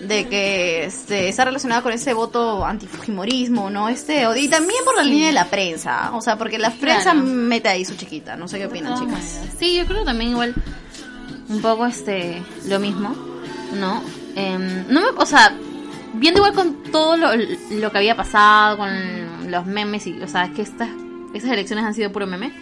[0.00, 3.88] de que este, está relacionada con ese voto antifujimorismo, ¿no?
[3.88, 6.10] Este, y también por la línea de la prensa.
[6.14, 7.22] O sea, porque la prensa Claro.
[7.26, 8.36] mete ahí su chiquita.
[8.36, 9.40] No sé qué opinan, chicas.
[9.58, 10.54] Sí, yo creo también igual
[11.48, 13.14] un poco este lo mismo,
[13.74, 14.02] ¿no?
[14.36, 15.52] Em, no me, o sea,
[16.14, 20.50] viendo igual con todo lo, lo que había pasado con los memes y, o sea,
[20.52, 20.88] que estas
[21.34, 22.52] esas elecciones han sido puro meme.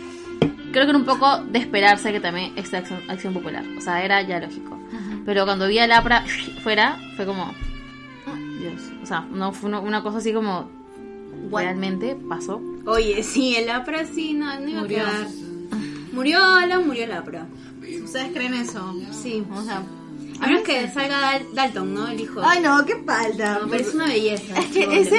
[0.72, 4.04] Creo que era un poco de esperarse que también esta acción, acción popular, o sea,
[4.04, 4.78] era ya lógico.
[5.26, 6.24] Pero cuando vi a Lapra
[6.62, 7.52] fuera, fue como
[8.60, 10.70] Dios, o sea, no fue una, cosa así como
[11.50, 12.62] realmente pasó.
[12.86, 15.02] Oye, sí, el APRA sí, no, no iba Murió.
[15.02, 15.26] a quedar.
[16.12, 17.46] Murió Alan, murió el APRA.
[18.02, 18.94] ¿Ustedes creen eso?
[19.10, 19.44] Sí.
[19.52, 19.82] O sea,
[20.40, 22.08] A menos que salga Dal- Dalton, ¿no?
[22.08, 22.40] El hijo.
[22.44, 23.58] Ay, no, qué falta.
[23.60, 24.58] No, pero es una belleza.
[24.58, 25.18] Es que ese,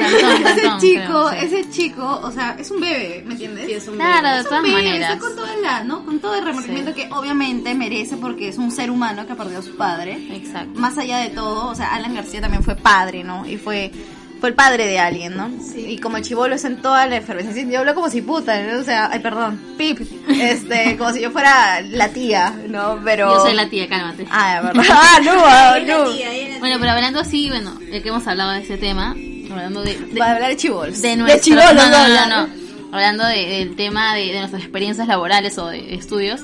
[0.79, 3.65] chico, ese chico, o sea, es un bebé, ¿me entiendes?
[3.65, 4.29] Sí, es un Claro, bebé.
[4.35, 5.17] de Es un todas bebé, maneras.
[5.19, 6.05] con toda la, ¿no?
[6.05, 9.61] Con todo el remordimiento que obviamente merece porque es un ser humano que perdió a
[9.61, 10.17] su padre.
[10.31, 10.79] Exacto.
[10.79, 13.45] Más allá de todo, o sea, Alan García también fue padre, ¿no?
[13.47, 13.91] Y fue
[14.39, 15.49] fue el padre de alguien, ¿no?
[15.75, 18.79] Y como el chivolo es en toda la efervescencia, yo hablo como si puta, ¿no?
[18.79, 22.99] O sea, ay, perdón, pip, este, como si yo fuera la tía, ¿no?
[23.03, 23.33] Pero...
[23.33, 24.25] Yo soy la tía, cálmate.
[24.29, 24.83] Ah, verdad.
[24.89, 26.11] Ah, no, ah, no.
[26.59, 29.15] Bueno, pero hablando así, bueno, ya que hemos hablado de ese tema,
[29.51, 31.01] hablando de, de, Para hablar de chivolos.
[31.01, 32.53] de nuestro, chivolos, no, no, no, no.
[32.91, 36.41] hablando de- del tema de, de nuestras experiencias laborales o de estudios,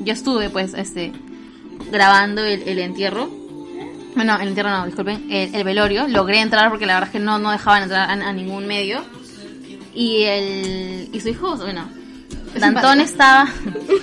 [0.00, 1.12] yo estuve pues este
[1.90, 3.30] grabando el, el entierro.
[4.14, 6.08] Bueno, el entierro no, disculpen, el, el velorio.
[6.08, 9.02] Logré entrar porque la verdad es que no, no dejaban entrar a, a ningún medio.
[9.94, 11.88] Y el y su hijo, bueno,
[12.58, 13.48] Dantón estaba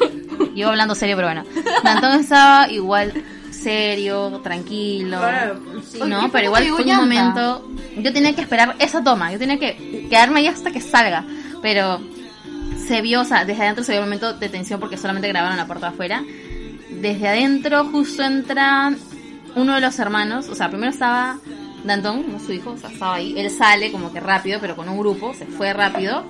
[0.55, 1.43] yo hablando serio, pero bueno.
[1.83, 3.13] Dantón estaba igual
[3.51, 5.19] serio, tranquilo.
[6.05, 7.69] No, pero igual fue un momento.
[7.97, 9.31] Yo tenía que esperar esa toma.
[9.31, 11.25] Yo tenía que quedarme ahí hasta que salga.
[11.61, 11.99] Pero
[12.87, 15.57] se vio, o sea, desde adentro se vio un momento de tensión porque solamente grabaron
[15.57, 16.23] la puerta afuera.
[16.89, 18.93] Desde adentro justo entra
[19.57, 20.47] uno de los hermanos.
[20.49, 21.37] O sea, primero estaba
[21.83, 23.33] Dantón, no su hijo, o sea, estaba ahí.
[23.37, 25.33] Él sale como que rápido, pero con un grupo.
[25.33, 26.23] Se fue rápido.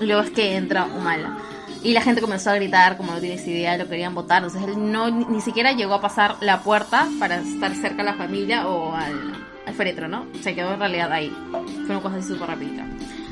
[0.00, 1.36] Y luego es que entra Humala.
[1.82, 4.42] Y la gente comenzó a gritar, como no tienes idea, lo querían votar.
[4.42, 8.14] Entonces él no, ni, siquiera llegó a pasar la puerta para estar cerca a la
[8.14, 9.32] familia o al,
[9.66, 10.26] al féretro, ¿no?
[10.42, 11.34] Se quedó en realidad ahí.
[11.50, 12.84] Fue una cosa así súper rapidita.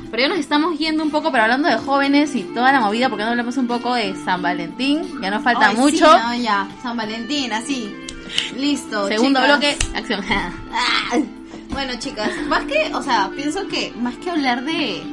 [0.09, 3.09] Pero ya nos estamos yendo un poco, pero hablando de jóvenes y toda la movida,
[3.09, 5.03] porque no hablamos un poco de San Valentín.
[5.21, 6.11] Ya nos falta Ay, mucho.
[6.11, 7.93] sí, no, ya, San Valentín, así.
[8.57, 9.07] Listo.
[9.07, 9.59] Segundo chicas.
[9.59, 10.21] bloque, acción.
[10.71, 11.17] Ah,
[11.69, 15.03] Bueno, chicas, más que, o sea, pienso que más que hablar de,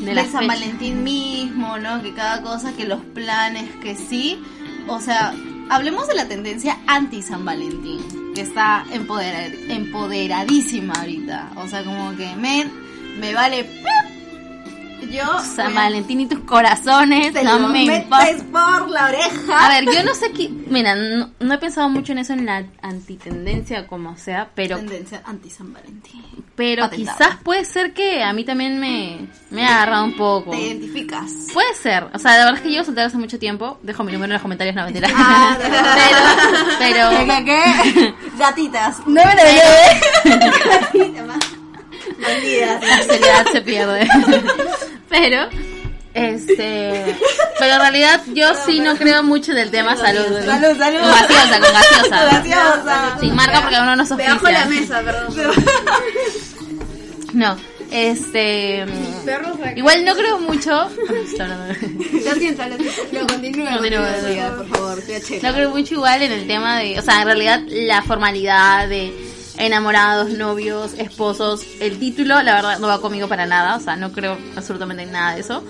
[0.00, 0.46] De de, la San.
[0.46, 2.02] Valentín mismo, ¿no?
[2.02, 4.40] Que cada cosa, que los planes, que sí.
[4.86, 5.34] O sea,
[5.70, 8.00] hablemos de la tendencia anti-San Valentín,
[8.34, 11.50] que está empoderar- empoderadísima ahorita.
[11.56, 12.70] O sea, como que, men,
[13.20, 13.68] me vale...
[15.10, 15.24] Yo...
[15.54, 19.66] San Valentín y tus corazones, te no me metes por la oreja.
[19.66, 20.48] A ver, yo no sé qué.
[20.48, 25.22] Mira, no, no he pensado mucho en eso en la antitendencia, como sea, pero Tendencia
[25.24, 26.22] anti-San Valentín.
[26.56, 27.18] pero Patentado.
[27.18, 30.50] quizás puede ser que a mí también me, me ha agarrado un poco.
[30.50, 31.30] ¿Te identificas?
[31.54, 33.78] Puede ser, o sea, la verdad es que llevo soltera hace mucho tiempo.
[33.82, 35.08] Dejo mi número en los comentarios, no mentira.
[35.14, 35.56] Ah,
[36.78, 38.14] pero, pero, ¿Qué, qué, qué?
[38.38, 38.98] Gatitas.
[39.06, 39.34] no me
[42.20, 42.82] Bandidas.
[42.86, 44.08] la seriedad se pierde.
[45.08, 45.48] pero,
[46.14, 47.16] este,
[47.58, 50.24] pero en realidad yo sí no creo mucho del tema salud.
[50.44, 51.00] Salud, salud.
[51.00, 52.24] Con gaseosa, con gaseosa.
[52.24, 53.16] Gaseosa.
[53.20, 55.34] Sin marca porque uno no Debajo de la mesa, perdón.
[57.34, 57.58] No,
[57.90, 58.86] este.
[59.76, 60.88] Igual no creo mucho.
[60.88, 62.76] Lo siento, lo
[65.20, 65.48] chela.
[65.48, 66.98] No creo mucho igual en el tema de.
[66.98, 69.12] O sea, en realidad la formalidad de
[69.58, 71.62] enamorados, novios, esposos.
[71.80, 73.76] El título, la verdad, no va conmigo para nada.
[73.76, 75.62] O sea, no creo absolutamente en nada de eso.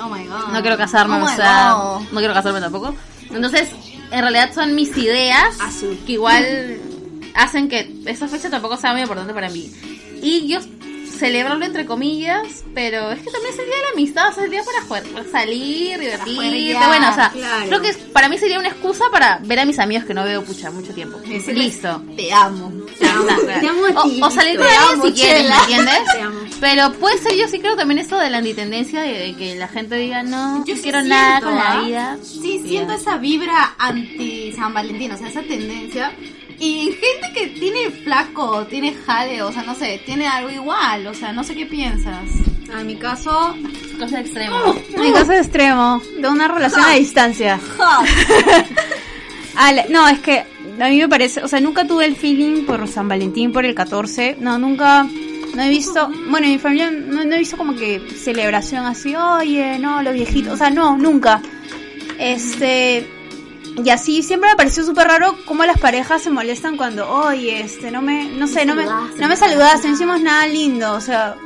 [0.00, 0.52] Oh my god.
[0.52, 1.72] No quiero casarme, Oh o sea.
[1.74, 2.02] God.
[2.12, 2.94] No quiero casarme tampoco.
[3.30, 3.68] Entonces,
[4.10, 5.98] en realidad son mis ideas Azul.
[6.06, 6.78] que igual
[7.34, 9.72] hacen que esa fecha tampoco sea muy importante para mí.
[10.22, 10.58] Y yo
[11.14, 14.42] celebrarlo entre comillas, pero es que también es el día de la amistad, o sea,
[14.42, 17.66] es el día para jugar, para salir, divertirte, bueno, o sea, claro.
[17.68, 20.24] creo que es- para mí sería una excusa para ver a mis amigos que no
[20.24, 21.18] veo pucha mucho tiempo.
[21.48, 22.02] Listo.
[22.16, 22.72] Te amo.
[22.98, 23.26] Te amo,
[23.60, 25.98] Te amo a ti, o, o salir con alguien si quieres, ¿me entiendes?
[26.12, 26.40] Te amo.
[26.60, 29.68] Pero puede ser, yo sí creo también esto de la antitendencia, de, de que la
[29.68, 31.80] gente diga, no, Yo no sí quiero nada con la ¿ah?
[31.82, 32.18] vida.
[32.22, 36.12] Sí, Y siento esa vibra anti San Valentín, o sea, esa tendencia.
[36.58, 41.14] Y gente que tiene flaco, tiene jale, o sea, no sé, tiene algo igual, o
[41.14, 42.28] sea, no sé qué piensas.
[42.78, 43.54] En mi caso,
[43.98, 44.74] Cosa extrema.
[44.92, 47.60] en mi caso extremo, de una relación a distancia.
[49.56, 50.44] Ah, no, es que
[50.80, 53.74] a mí me parece, o sea, nunca tuve el feeling por San Valentín, por el
[53.74, 55.04] 14, no, nunca,
[55.54, 59.14] no he visto, bueno, en mi familia no, no he visto como que celebración así,
[59.14, 61.40] oye, no, los viejitos, o sea, no, nunca.
[62.18, 63.06] Este,
[63.82, 67.90] y así siempre me pareció súper raro cómo las parejas se molestan cuando, oye, este,
[67.90, 71.00] no me, no sé, no me, saludaste, no me saludaste, no hicimos nada lindo, o
[71.00, 71.36] sea,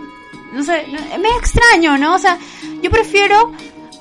[0.53, 2.15] no sé, no- me extraño, ¿no?
[2.15, 2.39] O sea,
[2.83, 3.53] yo prefiero,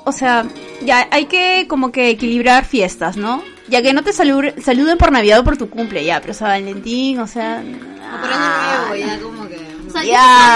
[0.06, 0.46] o sea,
[0.82, 3.44] ya hay que como que equilibrar fiestas, ¿no?
[3.70, 6.48] Ya que no te salu- saluden por Navidad o por tu cumple, ya, pero San
[6.50, 7.62] Valentín, o sea...
[7.62, 9.58] O por año nuevo, ya como que.
[9.88, 10.04] O sea,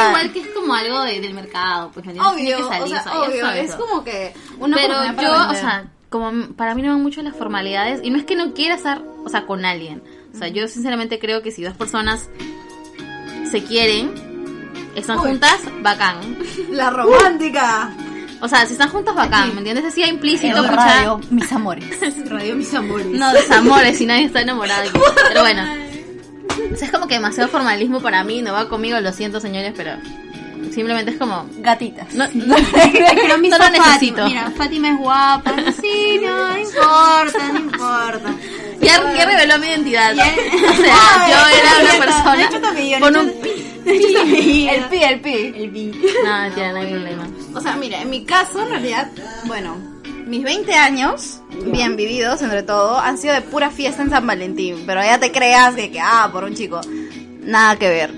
[0.10, 2.06] igual que es como algo de- del mercado, pues.
[2.08, 5.50] Obvio, Tiene que salir, o sea, o sea, obvio, es como que una Pero yo,
[5.50, 8.54] o sea, como para mí no van mucho las formalidades, y no es que no
[8.54, 10.04] quiera estar, o sea, con alguien.
[10.36, 12.30] O sea, yo sinceramente creo que si dos personas
[13.50, 14.14] se quieren,
[14.94, 15.30] están Uy.
[15.30, 16.38] juntas, bacán.
[16.70, 17.92] La romántica.
[18.42, 19.86] O sea, si están juntos, bacán, ¿me entiendes?
[19.86, 21.86] Decía implícito, pucha, radio, mis amores.
[22.30, 23.08] Radio Mis Amores.
[23.08, 24.90] No, desamores, si nadie está enamorado.
[24.90, 25.00] aquí.
[25.30, 25.64] Pero bueno.
[26.74, 29.74] O sea, es como que demasiado formalismo para mí, no va conmigo, lo siento señores,
[29.76, 29.94] pero
[30.72, 31.48] simplemente es como...
[31.58, 32.14] Gatitas.
[32.14, 34.26] No, no, Pero no lo necesito.
[34.26, 35.54] Mira, Fátima es guapa.
[35.82, 38.36] Sí, no, no importa, no importa.
[38.82, 40.14] Ya, ya reveló mi identidad.
[40.16, 40.26] Ya-
[40.72, 43.28] O sea, Ay, yo era no, una no, persona no, yo también, con no, un...
[43.28, 43.52] yo-
[43.86, 45.54] El pi, el pi.
[45.56, 45.92] El pi.
[46.24, 47.28] No, mentira, no hay problema.
[47.56, 49.10] O sea, mira, en mi caso, en realidad,
[49.46, 49.76] bueno,
[50.28, 54.84] mis 20 años, bien vividos entre todo, han sido de pura fiesta en San Valentín.
[54.86, 56.80] Pero ya te creas que, que, ah, por un chico.
[57.44, 58.14] Nada que ver.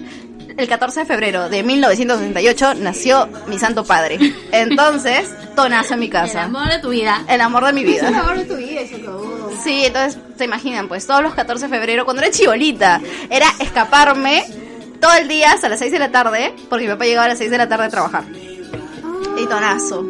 [0.58, 4.18] El 14 de febrero de 1968 nació mi santo padre.
[4.52, 6.44] Entonces, tonazo en mi El casa.
[6.44, 7.24] amor de tu vida.
[7.28, 8.20] El amor de mi Es el vida.
[8.20, 9.52] amor de tu vida, eso acabó.
[9.64, 14.46] Sí, entonces se imaginan, pues todos los 14 de febrero, cuando era chibolita, era escaparme
[15.00, 17.38] todo el día hasta las 6 de la tarde, porque mi papá llegaba a las
[17.40, 18.24] 6 de la tarde a trabajar.
[19.38, 20.08] Y tonazo.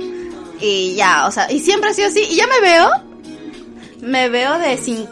[0.60, 2.22] Y ya, o sea, y siempre ha sido así.
[2.30, 2.90] Y ya me veo,
[4.02, 5.12] me veo de 5.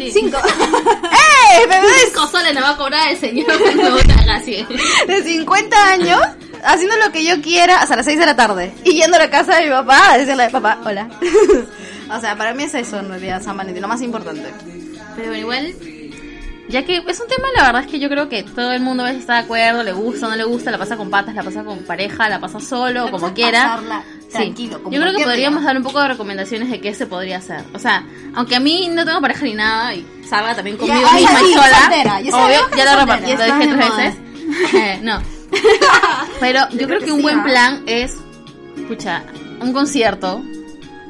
[0.00, 0.10] Sí.
[0.12, 0.38] ¡Cinco!
[1.12, 1.66] ¡Eh!
[1.66, 4.66] De, Cinco soles le va a cobrar el señor cuando te haga así.
[5.06, 6.20] de 50 años
[6.64, 8.72] haciendo lo que yo quiera hasta las 6 de la tarde.
[8.84, 11.08] Y yendo a la casa de mi papá a decirle, papá, hola.
[12.10, 14.52] o sea, para mí es eso en realidad, San Valentín, lo más importante.
[15.16, 15.74] Pero bueno, igual,
[16.68, 19.02] ya que es un tema, la verdad es que yo creo que todo el mundo
[19.02, 21.42] a veces está de acuerdo, le gusta, no le gusta, la pasa con patas, la
[21.42, 23.62] pasa con pareja, la pasa solo, como quiera.
[23.62, 24.36] Pasarla Sí.
[24.38, 25.66] Tranquilo, como Yo creo que podríamos día.
[25.66, 27.64] dar un poco de recomendaciones de qué se podría hacer.
[27.74, 31.22] O sea, aunque a mí no tengo pareja ni nada y salga también conmigo ay,
[31.24, 34.14] misma sí, y sola, soltera, ya obvio, que ya lo, Ya lo dije tres veces.
[34.74, 35.20] Eh, no.
[36.40, 38.14] Pero yo creo que un buen plan es,
[38.76, 39.24] escucha,
[39.60, 40.40] un concierto.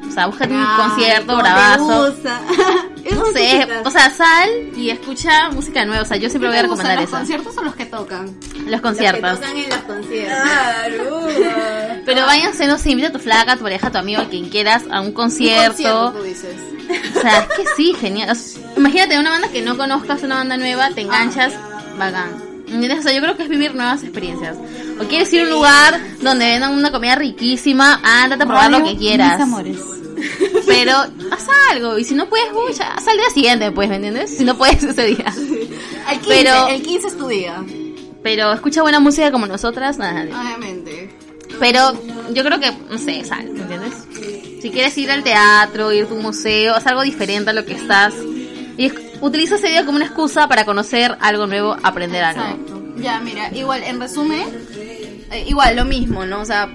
[0.07, 2.15] O sea, búscate un concierto bravazo.
[3.11, 6.03] No sé, o sea, sal y escucha música nueva.
[6.03, 7.17] O sea, yo siempre voy a recomendar ¿Los eso.
[7.17, 8.37] conciertos o los que tocan?
[8.67, 9.39] Los conciertos.
[9.41, 11.33] en los conciertos.
[12.05, 14.25] Pero váyanse, no sé, invita a tu flaca, a tu pareja, a tu amigo, a
[14.29, 16.11] quien quieras, a un concierto.
[16.15, 16.55] tú dices.
[17.15, 18.29] O sea, es que sí, genial.
[18.31, 21.53] O sea, imagínate una banda que no conozcas, una banda nueva, te enganchas,
[21.97, 22.33] bacán.
[22.67, 24.55] O sea, yo creo que es vivir nuevas experiencias.
[24.99, 28.83] O quieres ir a un lugar donde vendan una comida riquísima, ándate a probar lo
[28.83, 29.33] que quieras.
[29.33, 29.77] Mis amores.
[30.67, 30.93] Pero
[31.31, 34.37] haz algo, y si no puedes, uy, ya, haz al día siguiente, pues, ¿me entiendes?
[34.37, 35.25] Si no puedes ese día.
[36.11, 37.63] El 15, Pero- el 15 es tu día.
[38.23, 40.21] Pero escucha buena música como nosotras, nada.
[40.23, 40.80] Obviamente.
[41.61, 41.93] Pero
[42.33, 43.93] yo creo que, no sé, sal, ¿me entiendes?
[44.61, 47.73] Si quieres ir al teatro, ir a un museo, haz algo diferente a lo que
[47.75, 48.13] estás.
[48.77, 52.41] Y es- utiliza ese día como una excusa para conocer algo nuevo, aprender algo.
[52.41, 52.81] Exacto.
[52.97, 54.43] Ya, mira, igual, en resumen,
[55.31, 56.41] eh, igual lo mismo, ¿no?
[56.41, 56.67] O sea,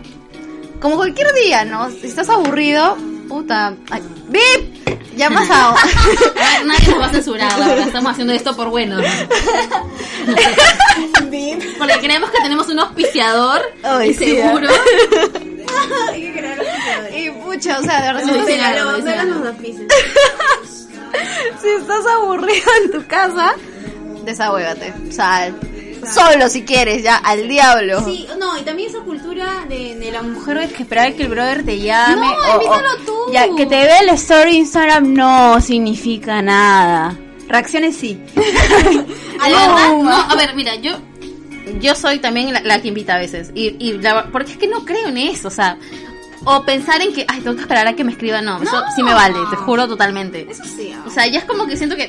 [0.80, 1.90] como cualquier día, ¿no?
[1.90, 2.96] Si estás aburrido,
[3.28, 3.74] puta.
[3.90, 4.86] Ay, ¡Bip!
[5.16, 5.70] Llamas a.
[5.70, 8.98] A ver, nadie nos va a censurar, la verdad, estamos haciendo esto por bueno.
[11.78, 14.68] Porque creemos que tenemos un auspiciador Ay, y sí, seguro.
[17.16, 18.90] y pucha, o sea, de verdad, No, si, dicen algo.
[21.62, 23.54] si estás aburrido en tu casa,
[24.24, 24.92] desahuévate.
[25.10, 25.54] Sal.
[26.12, 28.04] Solo si quieres, ya, al diablo.
[28.04, 31.28] Sí, no, y también esa cultura de, de la mujer es que esperar que el
[31.28, 32.26] brother te llame.
[32.26, 33.32] No, o- tú.
[33.32, 37.16] Ya, que te vea el story Instagram no significa nada.
[37.48, 38.20] Reacciones sí.
[39.40, 40.92] A la verdad, no, a ver, mira, yo
[41.80, 43.50] yo soy también la, la que invita a veces.
[43.54, 45.76] Y, y la- porque es que no creo en eso, o sea.
[46.48, 48.44] O pensar en que, ay, tengo que esperar a que me escriban.
[48.44, 50.46] No, eso sí me vale, te juro totalmente.
[50.48, 50.92] Eso sí.
[50.96, 51.02] ah.
[51.04, 52.08] O sea, ya es como que siento que.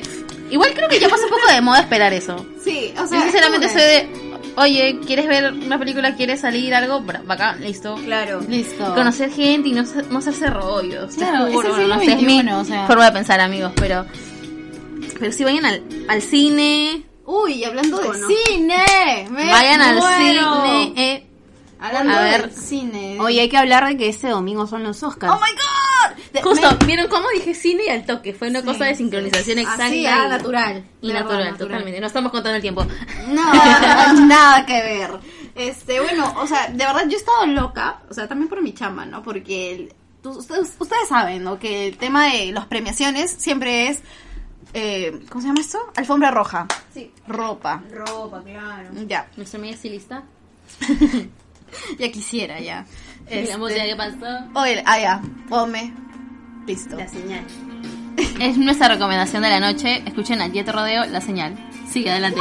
[0.50, 2.46] Igual creo que ya pasa un poco de moda esperar eso.
[2.62, 3.18] sí, o sea.
[3.18, 4.28] Yo sinceramente soy de.
[4.56, 6.16] Oye, ¿quieres ver una película?
[6.16, 7.00] ¿Quieres salir algo?
[7.00, 7.94] Bacán, listo.
[8.04, 8.40] Claro.
[8.48, 8.92] Listo.
[8.94, 11.14] Conocer gente y no se, no se hace rollos.
[11.14, 12.86] te Claro, juro, el no sé, es mi o sea.
[12.88, 14.04] forma de pensar, amigos, pero.
[15.20, 18.26] Pero si vayan al, al cine, Uy, hablando de Cono.
[18.46, 19.28] cine.
[19.30, 20.92] me vayan al cine.
[20.96, 21.24] Eh,
[21.80, 22.42] Hablando A ver.
[22.42, 23.18] del cine.
[23.20, 25.32] Oye, hay que hablar de que este domingo son los Oscars.
[25.32, 25.77] ¡Oh my god!
[26.42, 28.32] Justo, me- ¿vieron cómo dije cine y al toque?
[28.34, 29.86] Fue una cosa de sincronización exacta.
[29.86, 30.84] Así, y- ah, natural.
[31.02, 32.00] Y natural, totalmente.
[32.00, 32.86] No estamos contando el tiempo.
[33.28, 33.52] No,
[34.26, 35.10] nada que ver.
[35.54, 38.72] Este, bueno, o sea, de verdad yo he estado loca, o sea, también por mi
[38.74, 39.22] chamba, ¿no?
[39.22, 41.58] Porque el- tú- ustedes, ustedes saben, ¿no?
[41.58, 44.02] Que el tema de las premiaciones siempre es,
[44.74, 45.78] eh, ¿cómo se llama esto?
[45.96, 46.66] Alfombra roja.
[46.94, 47.10] Sí.
[47.26, 47.82] Ropa.
[47.90, 48.88] Ropa, claro.
[49.06, 50.22] Ya, Nuestra amiga estilista.
[51.98, 52.86] ya quisiera, ya.
[53.58, 54.26] Música que pasó.
[54.54, 55.22] Oye, ah, ya.
[56.68, 56.96] Listo.
[56.96, 57.44] La señal.
[58.40, 60.02] Es nuestra recomendación de la noche.
[60.06, 61.56] Escuchen a Jet Rodeo, La Señal.
[61.90, 62.40] Sigue adelante.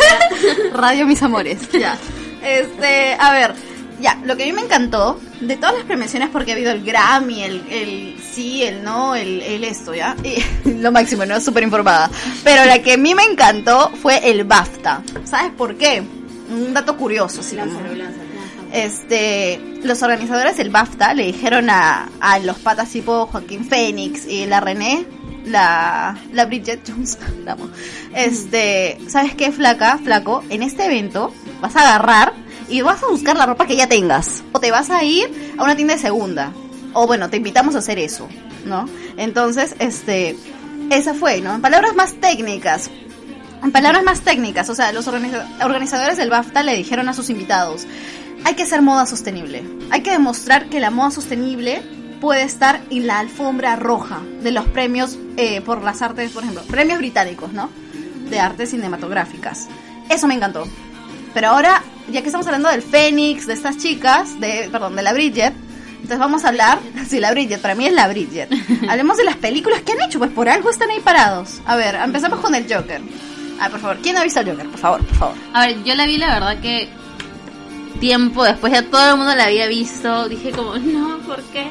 [0.72, 1.68] Radio Mis Amores.
[1.72, 1.98] Ya.
[2.42, 3.54] Este, a ver,
[4.00, 6.84] ya, lo que a mí me encantó de todas las premiaciones, porque ha habido el
[6.84, 10.14] Grammy, el, el sí, el no, el, el esto, ¿ya?
[10.22, 10.36] Y,
[10.70, 11.40] lo máximo, ¿no?
[11.40, 12.08] Súper informada.
[12.44, 15.02] Pero la que a mí me encantó fue el BAFTA.
[15.24, 16.02] ¿Sabes por qué?
[16.50, 17.56] Un dato curioso, sí.
[17.56, 17.80] como-
[18.72, 24.46] este, los organizadores del BAFTA le dijeron a, a los patas tipo Joaquín Phoenix y
[24.46, 25.06] la René,
[25.44, 27.56] la, la Bridget Jones, la
[28.14, 30.42] este, ¿sabes qué, flaca, flaco?
[30.50, 32.32] En este evento vas a agarrar
[32.68, 34.42] y vas a buscar la ropa que ya tengas.
[34.52, 36.52] O te vas a ir a una tienda de segunda.
[36.92, 38.28] O bueno, te invitamos a hacer eso,
[38.64, 38.88] ¿no?
[39.16, 40.36] Entonces, este,
[40.90, 41.54] esa fue, ¿no?
[41.54, 42.90] En palabras más técnicas,
[43.62, 47.28] en palabras más técnicas, o sea, los organiza- organizadores del BAFTA le dijeron a sus
[47.30, 47.86] invitados,
[48.44, 49.62] hay que hacer moda sostenible.
[49.90, 51.82] Hay que demostrar que la moda sostenible
[52.20, 56.62] puede estar en la alfombra roja de los premios eh, por las artes, por ejemplo,
[56.64, 57.70] premios británicos, ¿no?
[58.28, 59.68] De artes cinematográficas.
[60.08, 60.66] Eso me encantó.
[61.34, 65.12] Pero ahora, ya que estamos hablando del Fénix, de estas chicas, de, perdón, de la
[65.12, 65.54] Bridget,
[65.94, 68.50] entonces vamos a hablar, sí, la Bridget, para mí es la Bridget.
[68.88, 71.60] Hablemos de las películas que han hecho, pues por algo están ahí parados.
[71.66, 73.00] A ver, empezamos con el Joker.
[73.60, 74.68] Ah, por favor, ¿quién ha visto el Joker?
[74.68, 75.34] Por favor, por favor.
[75.52, 76.88] A ver, yo la vi, la verdad que
[78.00, 80.28] tiempo después ya todo el mundo la había visto.
[80.28, 81.66] Dije como, no, ¿por qué?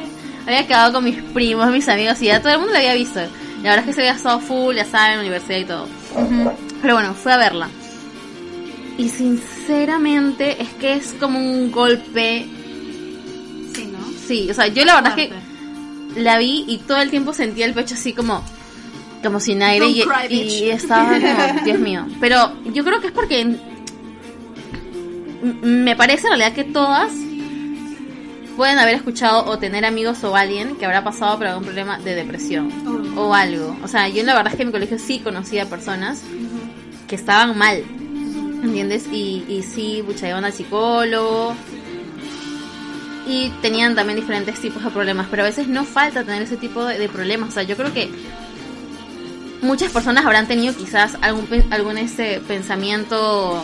[0.46, 3.20] Había quedado con mis primos, mis amigos y ya todo el mundo la había visto.
[3.64, 5.88] La verdad es que se había estado full, ya saben, universidad y todo.
[6.82, 7.70] Pero bueno, fui a verla.
[8.98, 12.48] Y sinceramente es que es como un golpe.
[13.74, 14.00] Sí, ¿no?
[14.28, 15.34] Sí, o sea, yo la verdad es que
[16.22, 18.44] la vi y todo el tiempo sentía el pecho así como
[19.24, 22.06] como sin aire y, cry, y estaba como, Dios mío.
[22.20, 23.56] Pero yo creo que es porque
[25.42, 27.12] me parece en realidad que todas
[28.56, 32.16] pueden haber escuchado o tener amigos o alguien que habrá pasado por algún problema de
[32.16, 32.72] depresión
[33.16, 33.78] o algo.
[33.84, 36.24] O sea, yo la verdad es que en mi colegio sí conocía personas
[37.08, 37.84] que estaban mal,
[38.64, 39.06] ¿entiendes?
[39.12, 41.54] Y, y sí, pucha, iban al psicólogo
[43.28, 46.84] y tenían también diferentes tipos de problemas, pero a veces no falta tener ese tipo
[46.84, 47.50] de, de problemas.
[47.50, 48.10] O sea, yo creo que
[49.62, 53.64] muchas personas habrán tenido quizás algún, algún este pensamiento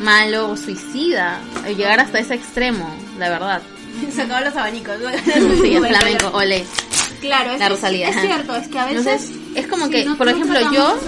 [0.00, 1.40] malo o suicida,
[1.76, 3.62] llegar hasta ese extremo, la verdad.
[4.14, 4.96] Sacaba los abanicos.
[5.62, 6.64] Sí, el flamenco, ole.
[7.20, 8.26] Claro, es, La es- Rosalía, es ajá.
[8.26, 9.06] cierto, es que a veces...
[9.06, 10.98] Entonces, es como sí, que, no- por no ejemplo, yo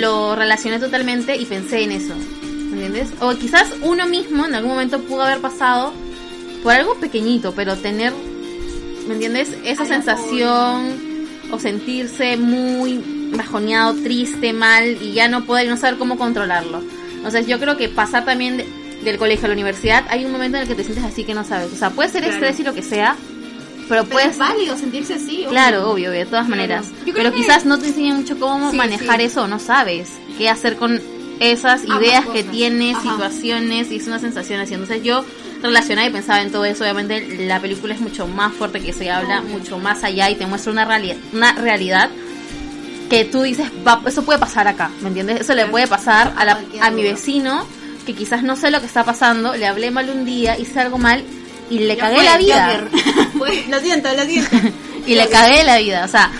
[0.00, 2.14] lo relacioné totalmente y pensé en eso.
[2.72, 3.08] ¿Entiendes?
[3.20, 5.92] O quizás uno mismo en algún momento pudo haber pasado
[6.62, 8.12] por algo pequeñito, pero tener,
[9.08, 9.48] ¿me entiendes?
[9.64, 15.96] Esa Ay, sensación o sentirse muy bajoneado, triste, mal y ya no poder no saber
[15.98, 16.82] cómo controlarlo.
[17.26, 18.68] Entonces, yo creo que pasar también de-
[19.02, 21.34] del colegio a la universidad, hay un momento en el que te sientes así que
[21.34, 21.72] no sabes.
[21.72, 22.34] O sea, puede ser Claro.
[22.36, 23.16] estrés y lo que sea,
[23.88, 25.38] pero Pero puedes es válido sentirse así.
[25.38, 25.48] obvio.
[25.50, 26.86] Claro, obvio, de todas maneras.
[27.04, 29.26] Pero que- quizás no te enseñan mucho cómo Sí, manejar sí.
[29.26, 30.08] eso, no sabes
[30.38, 31.00] qué hacer con
[31.40, 33.10] esas Ambas ideas que tienes, Ajá.
[33.10, 34.74] situaciones, y es una sensación así.
[34.74, 35.24] Entonces yo
[35.62, 36.84] relacionaba y pensaba en todo eso.
[36.84, 39.58] Obviamente la película es mucho más fuerte que se habla, Obvio.
[39.58, 42.08] mucho más allá y te muestra una, realidad una realidad
[43.10, 45.40] que tú dices, "Va, eso puede pasar acá, ¿me entiendes?
[45.40, 47.66] Eso le puede pasar a, la- a mi vecino
[48.04, 50.96] que quizás no sé lo que está pasando, le hablé mal un día, hice algo
[50.98, 51.24] mal
[51.70, 52.88] y le Ya cagué fue, la vida.
[53.38, 53.64] Fue.
[53.68, 54.50] Lo siento, lo siento.
[55.06, 56.04] Y le cagué la vida.
[56.04, 56.32] O sea,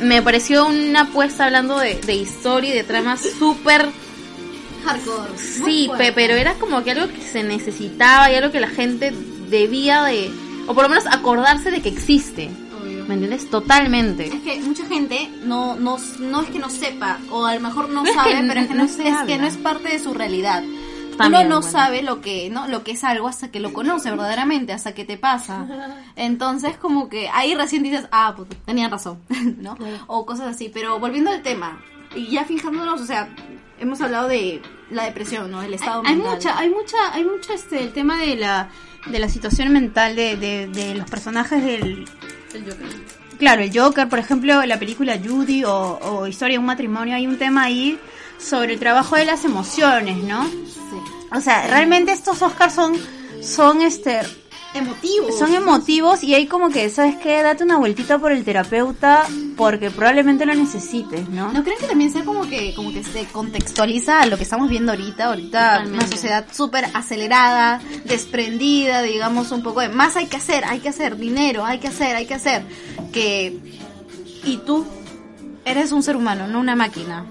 [0.00, 3.86] me pareció una apuesta hablando de, de historia y de tramas súper.
[4.84, 5.28] Hardcore.
[5.38, 9.12] Sí, pe- pero era como que algo que se necesitaba y algo que la gente
[9.50, 10.30] debía de.
[10.66, 12.50] O por lo menos acordarse de que existe.
[13.06, 13.50] ¿Me entiendes?
[13.50, 14.26] Totalmente.
[14.28, 17.88] Es que mucha gente no, no, no es que no sepa, o a lo mejor
[17.88, 19.26] no No es sabe, que pero es que no es habla.
[19.26, 20.62] que no es parte de su realidad.
[21.18, 21.72] También, Uno no bueno.
[21.78, 22.66] sabe lo que, ¿no?
[22.66, 25.66] Lo que es algo hasta que lo conoce verdaderamente, hasta que te pasa.
[26.16, 29.20] Entonces, como que ahí recién dices, ah, pues tenían razón,
[29.58, 29.76] ¿no?
[30.08, 30.70] O cosas así.
[30.72, 31.80] Pero volviendo al tema,
[32.16, 33.28] y ya fijándonos, o sea,
[33.78, 35.62] hemos hablado de la depresión, ¿no?
[35.62, 36.34] El estado hay mental.
[36.36, 38.70] mucha, hay mucha, hay mucho este el tema de la
[39.06, 42.06] de la situación mental de, de, de los personajes del
[43.38, 47.26] claro el Joker por ejemplo la película Judy o, o Historia de un matrimonio hay
[47.26, 47.98] un tema ahí
[48.38, 50.48] sobre el trabajo de las emociones no
[51.32, 52.94] o sea realmente estos Oscars son
[53.40, 54.20] son este
[54.74, 55.38] Emotivos.
[55.38, 59.24] son emotivos y hay como que sabes qué date una vueltita por el terapeuta
[59.56, 63.24] porque probablemente lo necesites no ¿No creen que también sea como que como que se
[63.26, 65.26] contextualiza a lo que estamos viendo ahorita?
[65.26, 65.98] Ahorita Totalmente.
[66.04, 70.88] una sociedad súper acelerada, desprendida, digamos un poco de más hay que hacer, hay que
[70.88, 72.64] hacer dinero, hay que hacer, hay que hacer.
[73.12, 73.56] Que
[74.44, 74.84] y tú
[75.64, 77.24] eres un ser humano, no una máquina.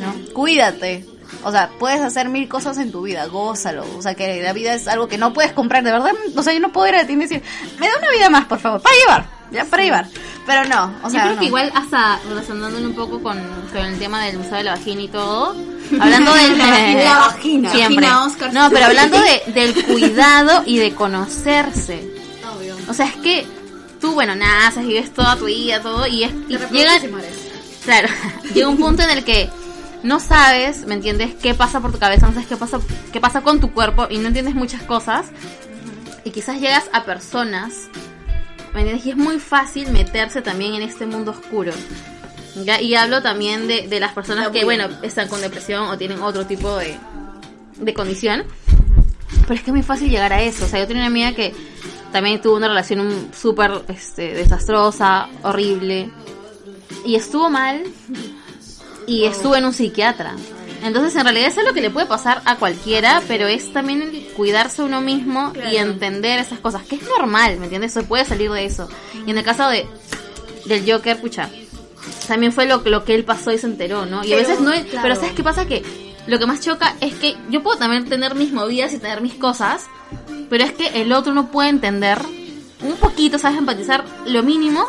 [0.00, 0.32] ¿No?
[0.34, 1.06] Cuídate.
[1.44, 3.84] O sea, puedes hacer mil cosas en tu vida, gózalo.
[3.96, 6.12] O sea, que la vida es algo que no puedes comprar, de verdad.
[6.36, 7.42] O sea, yo no puedo ir a ti y decir,
[7.78, 10.06] me da una vida más, por favor, para llevar, ya, para llevar.
[10.46, 11.40] Pero no, o sea, Yo creo no.
[11.40, 13.38] que igual hasta relacionándolo un poco con,
[13.72, 15.54] con el tema del museo de la vagina y todo,
[16.00, 16.56] hablando del
[17.04, 17.70] La vagina.
[17.70, 18.06] siempre.
[18.06, 18.52] Vagina Oscar.
[18.54, 22.10] No, pero hablando de, del cuidado y de conocerse.
[22.56, 22.76] Obvio.
[22.88, 23.46] O sea, es que
[24.00, 27.10] tú, bueno, naces, vives toda tu vida, todo, y, es, y llega, y
[27.84, 28.08] claro,
[28.54, 29.50] llega un punto en el que
[30.02, 31.34] no sabes, ¿me entiendes?
[31.42, 32.26] ¿Qué pasa por tu cabeza?
[32.26, 32.78] No sabes qué pasa,
[33.12, 35.26] qué pasa con tu cuerpo y no entiendes muchas cosas.
[36.24, 37.88] y quizás llegas a personas,
[38.74, 39.06] ¿me entiendes?
[39.06, 41.72] Y es muy fácil meterse también en este mundo oscuro.
[42.64, 42.80] ¿ya?
[42.80, 46.44] Y hablo también de, de las personas que, bueno, están con depresión o tienen otro
[46.46, 46.96] tipo de,
[47.78, 48.44] de condición.
[49.42, 50.64] Pero es que es muy fácil llegar a eso.
[50.66, 51.54] O sea, yo tenía una amiga que
[52.12, 56.10] también tuvo una relación un- súper este, desastrosa, horrible.
[57.06, 57.82] Y estuvo mal
[59.08, 60.36] y estuvo en un psiquiatra.
[60.84, 64.02] Entonces, en realidad, eso es lo que le puede pasar a cualquiera, pero es también
[64.02, 67.92] el cuidarse uno mismo y entender esas cosas, que es normal, ¿me entiendes?
[67.92, 68.88] Se puede salir de eso.
[69.26, 69.88] Y en el caso de
[70.66, 71.48] del Joker, pucha,
[72.28, 74.22] también fue lo, lo que él pasó y se enteró, ¿no?
[74.22, 74.84] Y a veces no es...
[74.84, 75.02] claro.
[75.02, 75.66] Pero ¿sabes qué pasa?
[75.66, 75.82] Que
[76.26, 79.34] lo que más choca es que yo puedo también tener mis movidas y tener mis
[79.34, 79.86] cosas,
[80.50, 82.18] pero es que el otro no puede entender
[82.82, 83.58] un poquito, ¿sabes?
[83.58, 84.86] Empatizar lo mínimo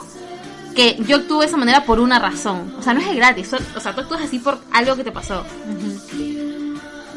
[0.76, 2.74] que yo actúo de esa manera por una razón.
[2.80, 3.52] O sea, no es gratis.
[3.76, 5.44] O sea, tú actúas así por algo que te pasó.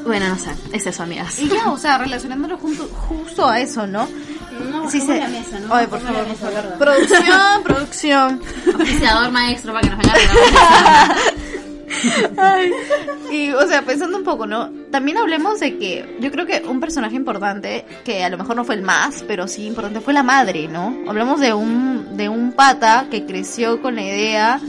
[0.04, 0.50] Bueno, no sé.
[0.72, 1.38] Es eso, amigas.
[1.38, 4.08] Y ya, o sea, relacionándolo junto, justo a eso, ¿no?
[4.70, 5.74] No, Sí, se- la mesa, ¿no?
[5.74, 6.78] Ay, por favor, por favor.
[6.78, 8.40] Producción, producción.
[8.74, 11.14] Oficiador maestro para que nos venga a.
[12.36, 12.72] Ay,
[13.30, 14.70] y, o sea, pensando un poco, ¿no?
[14.90, 18.64] También hablemos de que yo creo que un personaje importante, que a lo mejor no
[18.64, 20.96] fue el más, pero sí importante, fue la madre, ¿no?
[21.06, 24.60] Hablamos de un, de un pata que creció con la idea,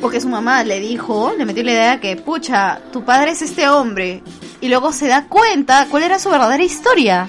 [0.00, 3.68] porque su mamá le dijo, le metió la idea que, pucha, tu padre es este
[3.68, 4.22] hombre,
[4.60, 7.28] y luego se da cuenta cuál era su verdadera historia.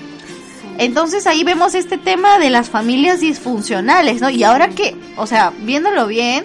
[0.77, 4.29] Entonces ahí vemos este tema de las familias disfuncionales, ¿no?
[4.29, 6.43] Y ahora que, o sea, viéndolo bien,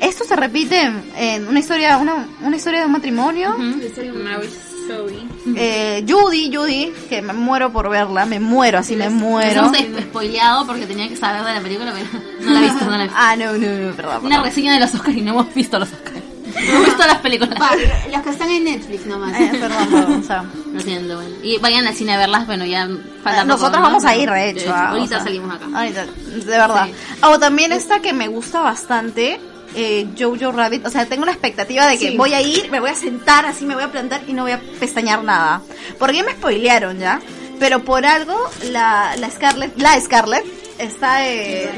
[0.00, 0.80] esto se repite
[1.16, 3.56] en, una historia, una, una historia de un matrimonio.
[3.58, 4.48] Marriage
[4.86, 5.28] Story.
[5.56, 9.72] Eh, Judy, Judy, que me muero por verla, me muero, así me muero.
[9.72, 12.90] Hemos spoileado porque tenía que saber de la película, pero no la he visto, no
[12.90, 13.16] la he visto.
[13.18, 14.16] Ah, no, no, no, perdón.
[14.18, 14.44] Una perdón.
[14.44, 16.20] reseña de los Oscars y no hemos visto los Oscars.
[16.54, 17.58] No hemos visto las películas.
[17.60, 17.70] Va,
[18.10, 19.40] las que están en Netflix nomás.
[19.40, 21.34] Eh, perdón, perdón, o sea, Lo siento, bueno.
[21.42, 22.86] Y vayan al cine a verlas, bueno, ya
[23.22, 23.86] falta poco, Nosotros ¿no?
[23.86, 24.70] vamos a Pero, ir, de hecho.
[24.72, 25.66] ah, Ahorita o sea, salimos acá.
[25.74, 26.86] Ahorita, de verdad.
[26.86, 26.92] Sí.
[27.22, 29.40] O también esta que me gusta bastante,
[29.74, 30.86] eh, Jojo Rabbit.
[30.86, 32.16] O sea, tengo una expectativa de que Sí.
[32.16, 34.52] voy a ir, me voy a sentar, así me voy a plantar y no voy
[34.52, 35.62] a pestañear nada.
[35.98, 37.20] Porque me spoilearon ya.
[37.58, 38.36] Pero por algo,
[38.70, 40.44] la, la Scarlett, la Scarlett
[40.78, 41.70] está, eh,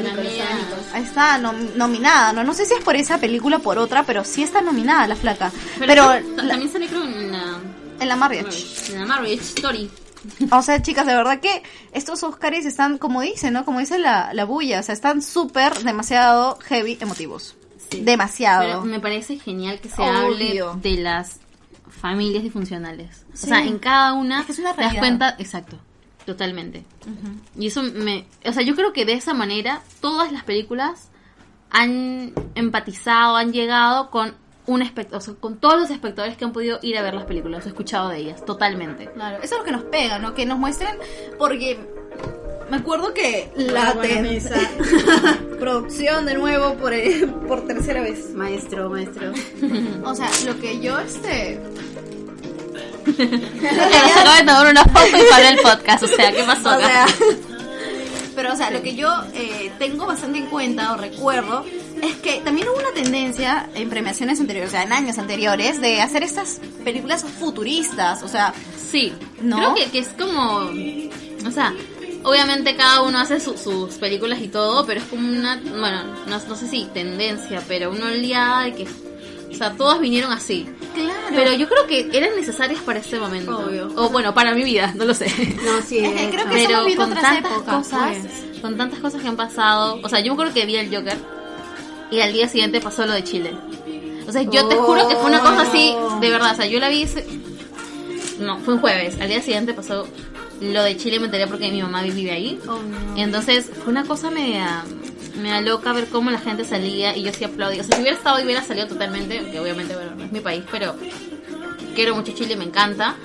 [0.92, 2.44] La está nom- nominada, ¿no?
[2.44, 5.16] No sé si es por esa película o por otra, pero sí está nominada la
[5.16, 5.52] flaca.
[5.78, 7.58] Pero, Pero, ta- la- también sale creo en la,
[8.00, 8.92] en la Marriage.
[8.92, 9.90] en la Marriage Story.
[10.50, 13.64] O sea, chicas, de verdad que estos Oscars están, como dice, ¿no?
[13.64, 17.54] Como dice la, la bulla, o sea, están súper demasiado heavy emotivos.
[17.90, 18.00] Sí.
[18.02, 18.62] Demasiado.
[18.62, 20.70] Pero me parece genial que se Obvio.
[20.70, 21.40] hable de las
[21.88, 23.24] familias disfuncionales.
[23.32, 23.46] Sí.
[23.46, 25.78] O sea, en cada una Es que es una te das cuenta, exacto,
[26.24, 26.84] totalmente.
[27.58, 31.10] Y eso me, o sea, yo creo que de esa manera todas las películas
[31.70, 34.34] han empatizado, han llegado con
[34.66, 37.24] un espect- o sea, con todos los espectadores que han podido ir a ver las
[37.24, 39.10] películas, he escuchado de ellas, totalmente.
[39.12, 40.34] Claro, eso es lo que nos pega, ¿no?
[40.34, 40.96] Que nos muestren,
[41.38, 41.78] porque
[42.70, 44.54] me acuerdo que la mesa.
[45.58, 48.32] producción de nuevo por, eh, por tercera vez.
[48.34, 49.32] Maestro, maestro.
[50.04, 51.60] O sea, lo que yo este
[53.16, 56.72] Se acaba de tomar una foto y paró el podcast, o sea, ¿qué pasó O
[56.72, 57.06] acá?
[57.08, 57.26] sea,
[58.34, 61.64] pero, o sea, lo que yo eh, tengo bastante en cuenta o recuerdo
[62.02, 66.02] es que también hubo una tendencia en premiaciones anteriores, o sea, en años anteriores, de
[66.02, 68.52] hacer estas películas futuristas, o sea,
[68.90, 69.56] Sí, ¿No?
[69.56, 70.70] creo que, que es como,
[71.46, 71.72] o sea,
[72.26, 76.38] obviamente cada uno hace su- sus películas y todo, pero es como una, bueno, no,
[76.46, 78.86] no sé si tendencia, pero una oleada de que,
[79.50, 80.68] o sea, todas vinieron así.
[80.94, 81.12] claro.
[81.30, 83.58] Pero yo creo que eran necesarias para este momento.
[83.58, 83.90] Obvio.
[83.96, 85.26] O bueno, para mi vida, no lo sé.
[85.64, 88.60] No, sí, Es que creo que Pero estamos con otras tantas épocas, cosas, pues.
[88.60, 91.16] con tantas cosas que han pasado, o sea, yo me acuerdo que vi el Joker
[92.10, 93.56] y al día siguiente pasó lo de Chile.
[94.28, 96.80] O sea, yo te juro que fue una cosa así, de verdad, o sea, yo
[96.80, 97.24] la vi ese...
[98.40, 100.06] No, fue un jueves, al día siguiente pasó
[100.60, 102.58] lo de Chile, me enteré porque mi mamá vive ahí.
[102.68, 103.16] Oh, no.
[103.16, 104.84] Y entonces fue una cosa media,
[105.40, 107.82] media loca ver cómo la gente salía y yo sí aplaudía.
[107.82, 110.40] O sea, si hubiera estado y hubiera salido totalmente, que obviamente bueno, no es mi
[110.40, 110.96] país, pero
[111.94, 113.16] quiero mucho Chile, me encanta.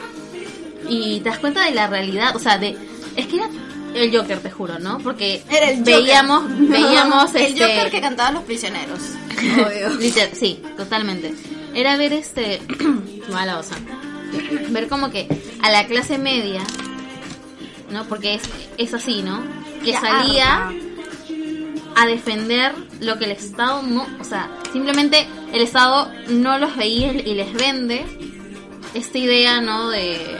[0.89, 2.77] Y te das cuenta de la realidad, o sea, de
[3.15, 3.49] es que era
[3.93, 4.99] el Joker, te juro, ¿no?
[4.99, 5.95] Porque Era el Joker.
[5.95, 8.99] veíamos, veíamos el este, Joker que cantaban los prisioneros.
[9.37, 9.89] Obvio.
[10.33, 11.33] Sí, totalmente.
[11.73, 12.61] Era ver este.
[13.31, 13.75] mala osa.
[14.69, 15.27] Ver como que
[15.61, 16.61] a la clase media,
[17.91, 18.05] ¿no?
[18.05, 18.43] Porque es,
[18.77, 19.41] es así, ¿no?
[19.83, 20.73] Que salía harta.
[21.95, 24.07] a defender lo que el Estado no.
[24.19, 28.05] O sea, simplemente el Estado no los veía y les vende
[28.93, 29.89] esta idea, ¿no?
[29.89, 30.37] De,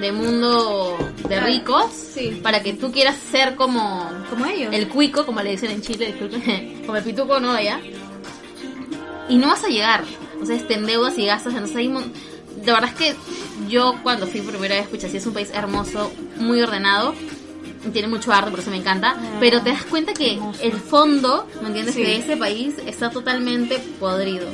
[0.00, 0.96] de mundo
[1.28, 1.86] de ricos.
[1.92, 2.40] Sí.
[2.42, 4.72] Para que tú quieras ser como Como ellos.
[4.74, 7.52] el cuico, como le dicen en Chile, disculpen, como el pituco, ¿no?
[7.52, 7.80] Allá.
[9.28, 10.04] Y no vas a llegar.
[10.42, 11.52] O sea, te endeudas y gastas.
[11.52, 11.88] Entonces hay
[12.64, 13.16] De verdad es que
[13.68, 17.14] yo cuando fui por primera vez, escuché, sí es un país hermoso, muy ordenado.
[17.92, 21.68] tiene mucho arte, por eso me encanta, pero te das cuenta que el fondo, ¿me
[21.68, 21.94] entiendes?
[21.94, 22.02] Sí.
[22.02, 24.46] De ese país está totalmente podrido.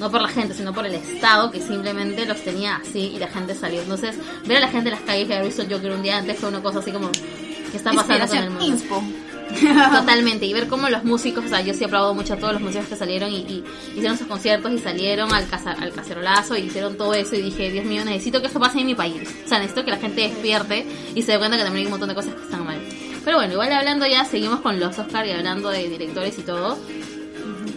[0.00, 3.26] No por la gente, sino por el Estado que simplemente los tenía así y la
[3.26, 3.82] gente salió.
[3.82, 4.14] Entonces,
[4.46, 6.38] ver a la gente en las calles que había visto el Joker un día antes
[6.38, 7.10] fue una cosa así como...
[7.10, 8.64] ¿Qué está pasando con el mundo?
[8.64, 9.02] inspo.
[9.92, 12.62] Totalmente, y ver cómo los músicos, o sea, yo sí aplaudo mucho a todos los
[12.62, 13.64] músicos que salieron y, y
[13.96, 17.70] hicieron sus conciertos y salieron al, caza- al cacerolazo y hicieron todo eso y dije,
[17.70, 19.16] Dios mío, necesito que esto pase en mi país.
[19.44, 21.90] O sea, necesito que la gente despierte y se dé cuenta que también hay un
[21.92, 22.78] montón de cosas que están mal.
[23.24, 26.78] Pero bueno, igual hablando ya, seguimos con los Oscar y hablando de directores y todo.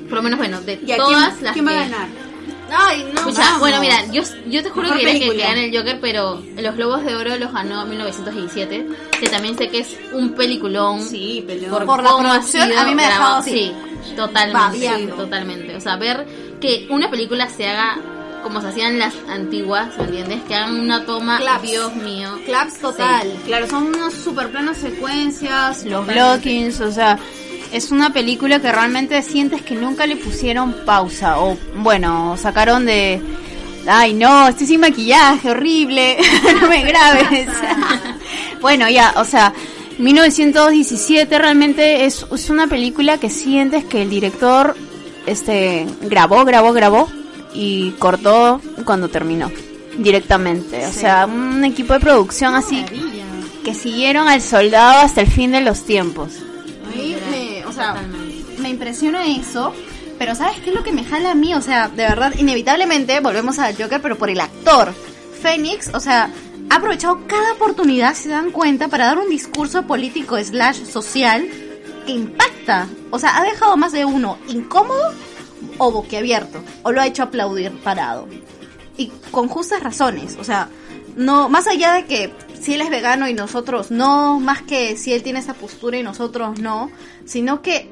[0.08, 2.08] Por lo menos, bueno, de ¿Y a todas quién, las quién va que- a ganar?
[2.72, 3.20] Ay, no.
[3.22, 3.60] Escucha, vamos.
[3.60, 5.44] bueno, mira, yo, yo te juro Mejor que quería que, película.
[5.44, 8.88] que gane el Joker, pero los Globos de Oro los ganó en 1917,
[9.20, 11.02] que también sé que es un peliculón.
[11.02, 11.70] Sí, pero...
[11.70, 13.40] por, Por la cómo ha producción, sido a mí me ha dejado grabado.
[13.42, 13.52] así,
[14.04, 15.76] Sí, totalmente, totalmente.
[15.76, 16.26] O sea, ver
[16.60, 17.98] que una película se haga
[18.44, 20.42] como se hacían las antiguas, ¿me entiendes?
[20.48, 21.62] Que hagan una toma, Claps.
[21.62, 22.30] Dios mío.
[22.46, 23.32] Claps total.
[23.46, 27.20] Claro, son unos super planos secuencias, los blockings, o sea,
[27.72, 33.22] es una película que realmente sientes que nunca le pusieron pausa o bueno, sacaron de
[33.88, 36.18] ay no, estoy sin maquillaje, horrible,
[36.62, 37.50] no me grabes.
[38.62, 39.54] bueno, ya, o sea,
[39.98, 44.76] 1917 realmente es, es una película que sientes que el director
[45.26, 47.10] este grabó, grabó, grabó
[47.54, 49.52] y cortó cuando terminó
[49.98, 52.86] directamente, o sea, un equipo de producción así
[53.64, 56.32] que siguieron al soldado hasta el fin de los tiempos.
[56.96, 57.41] Me,
[57.82, 58.62] sea, Totalmente.
[58.62, 59.74] me impresiona eso.
[60.18, 61.56] Pero ¿sabes qué es lo que me jala a mí?
[61.56, 64.94] O sea, de verdad, inevitablemente volvemos al Joker, pero por el actor.
[65.42, 66.30] Fénix, o sea,
[66.70, 71.48] ha aprovechado cada oportunidad, si se dan cuenta, para dar un discurso político slash social
[72.06, 72.88] que impacta.
[73.10, 75.12] O sea, ha dejado más de uno incómodo
[75.80, 76.64] o boquiabierto.
[76.84, 78.28] O lo ha hecho aplaudir parado.
[78.98, 80.38] Y con justas razones.
[80.40, 80.70] O sea,
[81.16, 85.14] no, más allá de que si él es vegano y nosotros no, más que si
[85.14, 86.92] él tiene esa postura y nosotros no,
[87.26, 87.90] sino que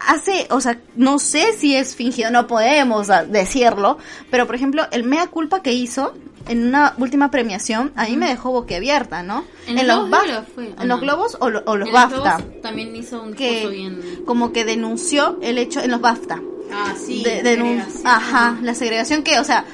[0.00, 3.98] hace, o sea, no sé si es fingido, no podemos decirlo,
[4.30, 6.14] pero por ejemplo, el mea culpa que hizo
[6.46, 9.44] en una última premiación, a mí me dejó boquiabierta, ¿no?
[9.66, 13.22] ¿En los Globos fue, en los globos o, lo- o los En BAFTA, también hizo
[13.22, 14.00] un que bien.
[14.24, 16.40] como que denunció el hecho en los BAFTA.
[16.72, 17.22] Ah, sí.
[17.22, 19.64] de, denun- ajá, la segregación que, o sea,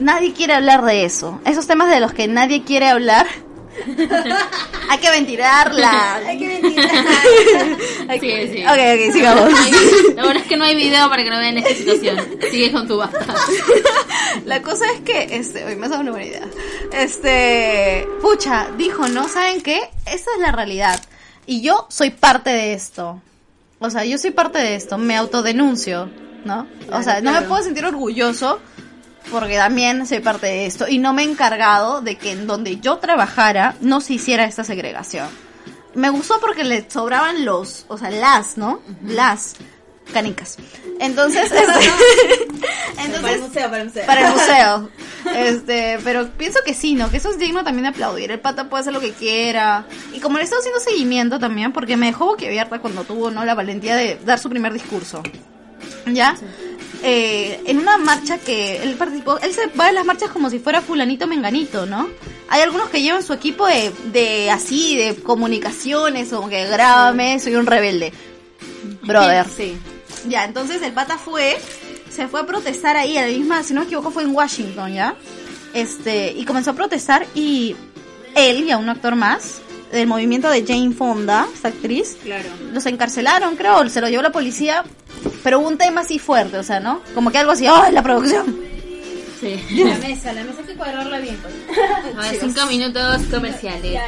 [0.00, 1.40] nadie quiere hablar de eso.
[1.44, 3.26] Esos temas de los que nadie quiere hablar.
[4.88, 6.14] Hay que ventilarla.
[6.16, 7.10] Hay que ventilarla.
[8.20, 8.64] Sí, sí.
[8.64, 9.50] Ok, ok, sigamos.
[10.14, 12.16] Lo bueno es que no hay video para que no vean esta situación.
[12.50, 13.26] Sigue con tu basta.
[14.44, 16.48] La cosa es que, este, hoy me ha dado una buena idea.
[16.92, 19.28] Este, pucha, dijo, ¿no?
[19.28, 19.90] ¿Saben qué?
[20.06, 21.02] Esa es la realidad.
[21.46, 23.20] Y yo soy parte de esto.
[23.80, 24.98] O sea, yo soy parte de esto.
[24.98, 26.08] Me autodenuncio,
[26.44, 26.66] ¿no?
[26.92, 28.60] o sea, no me puedo sentir orgulloso
[29.30, 30.88] porque también soy parte de esto.
[30.88, 34.64] Y no me he encargado de que en donde yo trabajara no se hiciera esta
[34.64, 35.28] segregación.
[35.94, 38.80] Me gustó porque le sobraban los, o sea, las, ¿no?
[39.02, 39.56] Las
[40.12, 40.56] canicas.
[41.00, 41.90] Entonces, este,
[43.04, 44.06] entonces museo, para el museo.
[44.06, 44.90] para el museo.
[45.26, 47.10] Este, pero pienso que sí, ¿no?
[47.10, 48.30] Que eso es digno también de aplaudir.
[48.30, 49.84] El pata puede hacer lo que quiera.
[50.14, 53.44] Y como le he estado haciendo seguimiento también, porque me dejó boquiabierta cuando tuvo, ¿no?
[53.44, 55.24] La valentía de dar su primer discurso.
[56.06, 56.36] ¿Ya?
[57.02, 60.58] Eh, en una marcha que él participó, él se va a las marchas como si
[60.58, 62.08] fuera fulanito menganito, ¿no?
[62.48, 67.56] Hay algunos que llevan su equipo de, de así, de comunicaciones, como que grábame, soy
[67.56, 68.12] un rebelde.
[69.02, 69.46] Brother.
[69.48, 69.76] Sí.
[70.28, 71.56] Ya, entonces el pata fue,
[72.08, 74.94] se fue a protestar ahí, a la misma, si no me equivoco, fue en Washington,
[74.94, 75.14] ¿ya?
[75.74, 77.76] Este, y comenzó a protestar y
[78.34, 79.60] él y a un actor más
[79.92, 82.48] del movimiento de Jane Fonda, esta actriz, Claro.
[82.72, 84.84] los encarcelaron, creo, se lo llevó la policía,
[85.42, 87.00] pero hubo un tema así fuerte, o sea, ¿no?
[87.14, 88.56] Como que algo así, ¡oh, la producción!
[89.40, 89.60] Sí.
[89.84, 91.36] La mesa, la mesa hay que cuadrarla bien.
[91.42, 91.54] pues.
[92.16, 94.00] A ver, cinco minutos comerciales.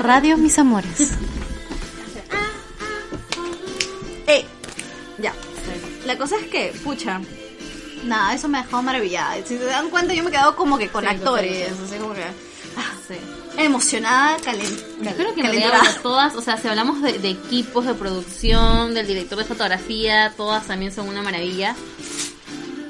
[0.00, 1.12] Radio Mis Amores.
[4.26, 4.44] Eh,
[5.18, 5.32] ya.
[6.06, 7.20] La cosa es que, pucha,
[8.04, 9.36] nada, eso me ha dejado maravillada.
[9.44, 12.14] Si se dan cuenta, yo me he quedado como que con Sí, actores, así como
[12.14, 12.92] que ah,
[13.56, 14.78] emocionada, calen-
[15.16, 19.38] Creo que realidad todas, o sea, si hablamos de, de equipos de producción, del director
[19.38, 21.74] de fotografía, todas también son una maravilla.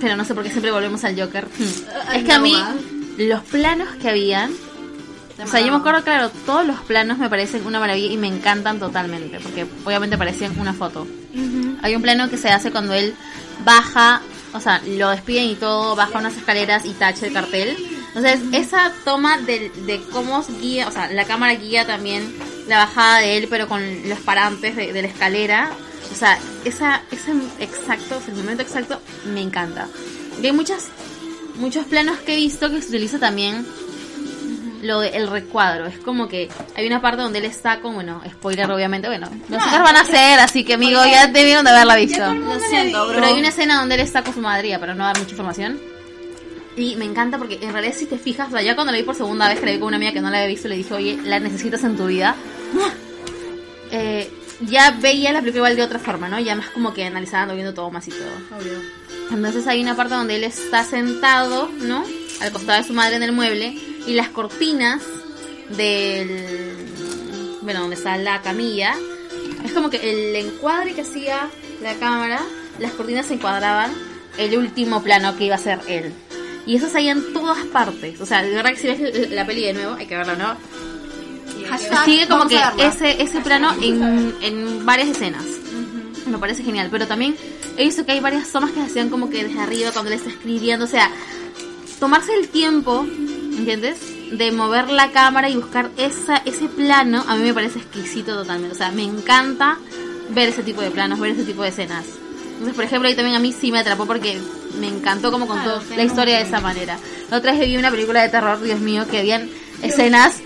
[0.00, 1.46] Pero no sé por qué siempre volvemos al Joker.
[2.08, 2.54] Ay, es que a mí,
[3.18, 4.50] los planos que habían,
[5.42, 8.26] o sea, yo me acuerdo, claro, todos los planos me parecen una maravilla y me
[8.28, 11.06] encantan totalmente, porque obviamente parecían una foto.
[11.82, 13.14] Hay un plano que se hace cuando él
[13.64, 14.20] baja,
[14.52, 17.76] o sea, lo despiden y todo, baja unas escaleras y tacha el cartel.
[18.14, 22.34] Entonces, esa toma de, de cómo guía, o sea, la cámara guía también
[22.68, 25.70] la bajada de él, pero con los parantes de, de la escalera.
[26.12, 29.88] O sea, esa, ese exacto, el momento exacto, me encanta.
[30.40, 30.86] Y hay muchas,
[31.56, 33.66] muchos planos que he visto que se utiliza también
[34.82, 35.86] lo del recuadro.
[35.86, 39.58] Es como que hay una parte donde él está con, bueno, spoiler obviamente, bueno, chicos
[39.82, 42.32] van a hacer, así que amigo, ya debieron de haberla visto.
[42.32, 43.14] Lo siento, bro.
[43.14, 45.30] Pero hay una escena donde él está con su madre, ya, para no dar mucha
[45.30, 45.80] información.
[46.76, 49.04] Y me encanta porque en realidad si te fijas, o sea, ya cuando la vi
[49.04, 51.18] por segunda vez, vi con una amiga que no la había visto, le dije, oye,
[51.24, 52.34] la necesitas en tu vida.
[53.96, 54.28] Eh,
[54.60, 56.40] ya veía la película igual de otra forma, ¿no?
[56.40, 58.60] Ya más como que analizando, viendo todo más y todo.
[59.30, 62.04] Entonces hay una parte donde él está sentado, ¿no?
[62.40, 65.02] Al costado de su madre en el mueble y las cortinas
[65.76, 66.76] del...
[67.62, 68.94] Bueno, donde está la camilla.
[69.64, 71.48] Es como que el encuadre que hacía
[71.82, 72.40] la cámara,
[72.78, 73.92] las cortinas se encuadraban
[74.38, 76.12] el último plano que iba a ser él.
[76.66, 78.20] Y eso salía en todas partes.
[78.20, 80.56] O sea, de verdad que si ves la peli de nuevo, hay que verla, ¿no?
[81.68, 82.86] Hashtag, Sigue como que verla.
[82.86, 85.44] ese, ese plano en, en varias escenas.
[86.26, 86.88] Me parece genial.
[86.90, 87.36] Pero también
[87.76, 90.16] he visto que hay varias tomas que se hacían como que desde arriba cuando le
[90.16, 90.84] está escribiendo.
[90.86, 91.10] O sea,
[92.00, 93.06] tomarse el tiempo,
[93.56, 93.98] ¿entiendes?
[94.32, 98.74] De mover la cámara y buscar esa, ese plano, a mí me parece exquisito totalmente.
[98.74, 99.78] O sea, me encanta
[100.30, 102.06] ver ese tipo de planos, ver ese tipo de escenas.
[102.52, 104.38] Entonces, por ejemplo, ahí también a mí sí me atrapó porque
[104.78, 106.98] me encantó cómo contó la no historia de esa manera.
[107.30, 109.48] La otra vez vi una película de terror, Dios mío, que habían
[109.82, 110.40] escenas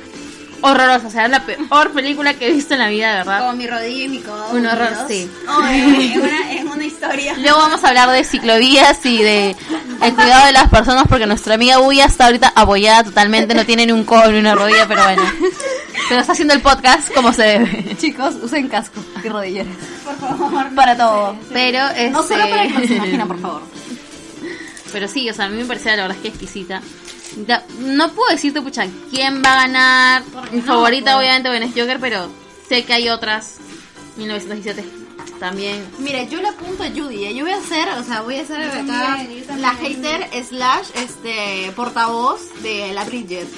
[0.61, 1.05] horrorosas.
[1.05, 3.41] O sea, era la peor película que he visto en la vida, verdad.
[3.41, 4.51] Como mi rodilla y mi codo.
[4.51, 5.31] Un horror, sí.
[5.47, 7.35] Ay, es, una, es una historia.
[7.39, 9.57] Luego vamos a hablar de ciclovías y de
[10.03, 13.87] el cuidado de las personas porque nuestra amiga Buya está ahorita apoyada totalmente, no tiene
[13.87, 15.23] ni un codo ni una rodilla, pero bueno.
[16.09, 17.97] Pero está haciendo el podcast como se debe.
[17.99, 19.75] Chicos, usen casco y rodilleras.
[20.05, 20.75] Por favor.
[20.75, 21.37] Para todo.
[21.53, 22.11] Pero este...
[22.11, 23.63] No solo para que nos imaginen, por favor.
[24.93, 26.83] Pero sí, o sea, a mí me parece la verdad es que exquisita.
[27.81, 30.23] No puedo decirte, pucha, quién va a ganar.
[30.53, 32.29] Mi favorita, obviamente, bueno, es Joker, pero
[32.69, 33.59] sé que hay otras.
[34.17, 34.85] 1917
[35.39, 35.85] también.
[35.99, 37.27] Mira, yo le apunto a Judy.
[37.27, 37.35] ¿eh?
[37.35, 38.59] Yo voy a ser, o sea, voy a ser
[39.59, 43.49] la hater slash este portavoz de la Bridget.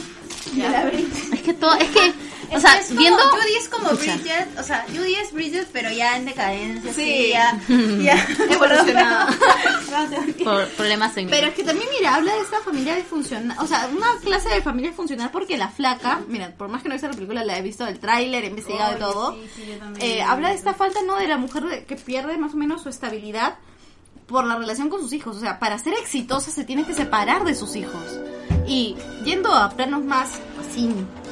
[0.52, 1.34] De la Bridget.
[1.34, 2.12] Es que todo, es que,
[2.56, 3.18] o sea, es como- viendo.
[3.22, 4.14] Judy es como Escucha.
[4.16, 7.02] Bridget, o sea, Judy es Bridget, pero ya en decadencia, Sí.
[7.04, 7.58] sí, ya,
[8.00, 9.28] ya Evolucionada.
[10.44, 11.36] Por problemas técnicos.
[11.38, 13.56] Pero es que también, mira, habla de esta familia disfuncional.
[13.60, 16.94] O sea, una clase de familia disfuncional porque la flaca, mira, por más que no
[16.94, 19.32] he visto la película, la he visto el tráiler, he investigado y todo.
[19.34, 20.06] sí, sí, yo también.
[20.18, 21.16] Eh, habla de esta falta, ¿no?
[21.16, 23.54] De la mujer que pierde más o menos su estabilidad
[24.26, 25.36] por la relación con sus hijos.
[25.36, 28.02] O sea, para ser exitosa se tiene que separar de sus hijos.
[28.66, 30.30] Y yendo a planos más
[30.60, 30.88] así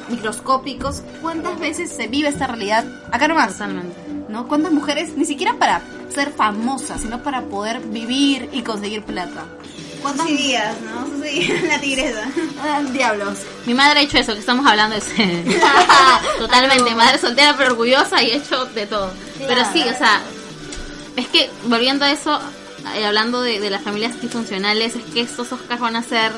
[0.09, 2.85] microscópicos, ¿cuántas veces se vive esta realidad?
[3.11, 3.53] Acá nomás.
[3.53, 4.09] Totalmente.
[4.29, 4.47] ¿no?
[4.47, 5.81] ¿Cuántas mujeres, ni siquiera para
[6.13, 9.45] ser famosas, sino para poder vivir y conseguir plata?
[10.01, 11.23] ¿Cuántas Susy Díaz, ¿no?
[11.23, 12.31] Díaz, la tigresa.
[12.61, 13.39] Ah, diablos?
[13.65, 15.59] Mi madre ha hecho eso, que estamos hablando de ese.
[16.37, 19.11] Totalmente, madre soltera pero orgullosa y hecho de todo.
[19.39, 20.21] Pero sí, o sea,
[21.17, 22.39] es que volviendo a eso,
[22.95, 26.31] eh, hablando de, de las familias disfuncionales, es que estos Oscars van a ser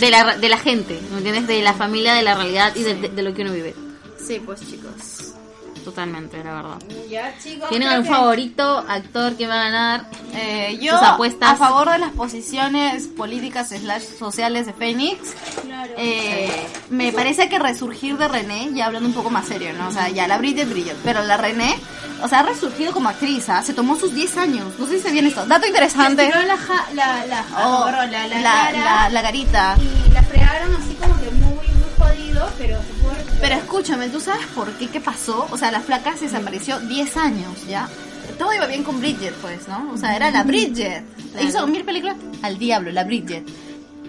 [0.00, 1.46] de la, de la gente, ¿me entiendes?
[1.46, 3.74] De la familia, de la realidad y de, de- de lo que uno vive.
[4.18, 5.27] Sí, pues chicos.
[5.88, 6.78] Totalmente, la verdad.
[7.08, 7.70] Ya, chicos.
[7.70, 10.10] ¿Tienen algún que- favorito, actor que va a ganar?
[10.34, 11.52] Eh, yo Sus apuestas.
[11.52, 15.18] a favor de las posiciones políticas slash sociales de Fénix.
[15.64, 15.94] Claro.
[15.96, 19.88] Eh, me parece que resurgir de René, ya hablando un poco más serio, ¿no?
[19.88, 21.74] O sea, ya la Bridget Bridget, pero la René,
[22.22, 23.62] o sea, ha resurgido como actriz, ¿ah?
[23.62, 24.66] se tomó sus 10 años.
[24.78, 25.46] No sé si se viene esto.
[25.46, 26.28] Dato interesante.
[26.28, 29.74] La, ja- la, la, Oh, la, la, la, la- la garita.
[29.80, 32.78] y la fregaron así como que muy, muy jodido, pero.
[33.40, 34.88] Pero escúchame, ¿tú sabes por qué?
[34.88, 35.46] ¿Qué pasó?
[35.50, 37.88] O sea, la flaca se desapareció 10 años, ¿ya?
[38.38, 39.90] Todo iba bien con Bridget, pues, ¿no?
[39.92, 41.04] O sea, era la Bridget.
[41.32, 41.48] Claro.
[41.48, 43.44] Hizo mil películas al diablo, la Bridget.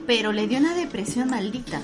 [0.07, 1.80] Pero le dio una depresión maldita.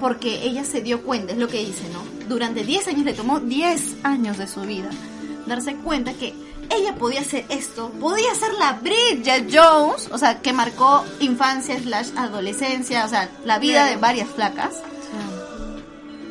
[0.00, 2.02] Porque ella se dio cuenta, es lo que dice, ¿no?
[2.28, 4.90] Durante 10 años, le tomó 10 años de su vida
[5.46, 6.34] darse cuenta que
[6.70, 12.10] ella podía hacer esto, podía ser la Bridget Jones, o sea, que marcó infancia slash
[12.16, 14.80] adolescencia, o sea, la vida de varias flacas.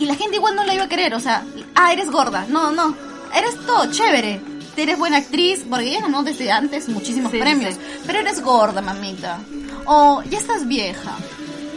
[0.02, 1.46] Y la gente igual no la iba a querer, o sea,
[1.76, 2.46] ah, eres gorda.
[2.50, 2.96] No, no,
[3.36, 4.42] eres todo chévere.
[4.76, 7.76] Eres buena actriz, porque ella ganó desde antes muchísimos Sí, premios.
[7.76, 7.80] sí.
[8.08, 9.38] Pero eres gorda, mamita.
[9.86, 11.18] O ya estás vieja.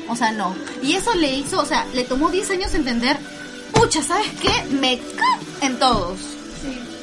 [0.08, 0.54] O sea, no.
[0.82, 3.18] Y eso le hizo, o sea, le tomó 10 años entender,
[3.74, 4.50] pucha, ¿sabes qué?
[4.70, 6.18] Me ca en todos.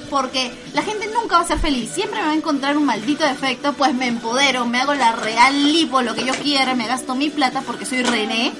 [0.09, 1.91] Porque la gente nunca va a ser feliz.
[1.93, 3.73] Siempre me va a encontrar un maldito defecto.
[3.73, 7.29] Pues me empodero, me hago la real lipo, lo que yo quiera, me gasto mi
[7.29, 8.53] plata porque soy René.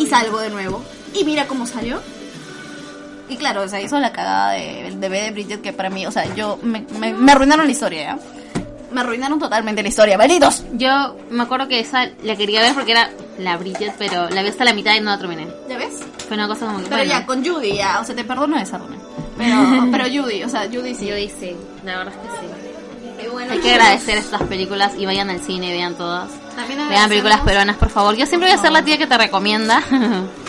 [0.00, 0.84] Y salgo de nuevo.
[1.18, 2.00] Y mira cómo salió.
[3.28, 6.06] Y claro, o sea, hizo la cagada de, de B de Bridget que para mí,
[6.06, 8.18] o sea, yo me, me, me arruinaron la historia, ¿ya?
[8.92, 10.64] Me arruinaron totalmente la historia, malditos.
[10.74, 14.48] Yo me acuerdo que esa la quería ver porque era la Bridget, pero la vi
[14.48, 15.48] hasta la mitad y no la terminé.
[15.68, 15.98] ¿Ya ves?
[16.28, 16.84] Fue una cosa como que.
[16.84, 18.96] Pero bueno, ya, con Judy, ya, o sea, te perdono esa, René.
[19.36, 21.06] Pero, pero Judy, o sea, Judy sí.
[21.06, 22.52] Yo hice, la verdad es que sí.
[23.24, 26.30] Y bueno, Hay que agradecer estas películas y vayan al cine, vean todas.
[26.54, 28.14] También Vean películas peruanas, por favor.
[28.14, 29.82] Yo siempre voy a ser la tía que te recomienda.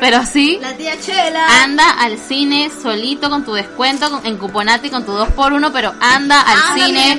[0.00, 1.62] Pero sí, La tía Chela.
[1.62, 6.40] anda al cine solito con tu descuento con- en Cuponati con tu 2x1, pero anda
[6.42, 7.16] al cine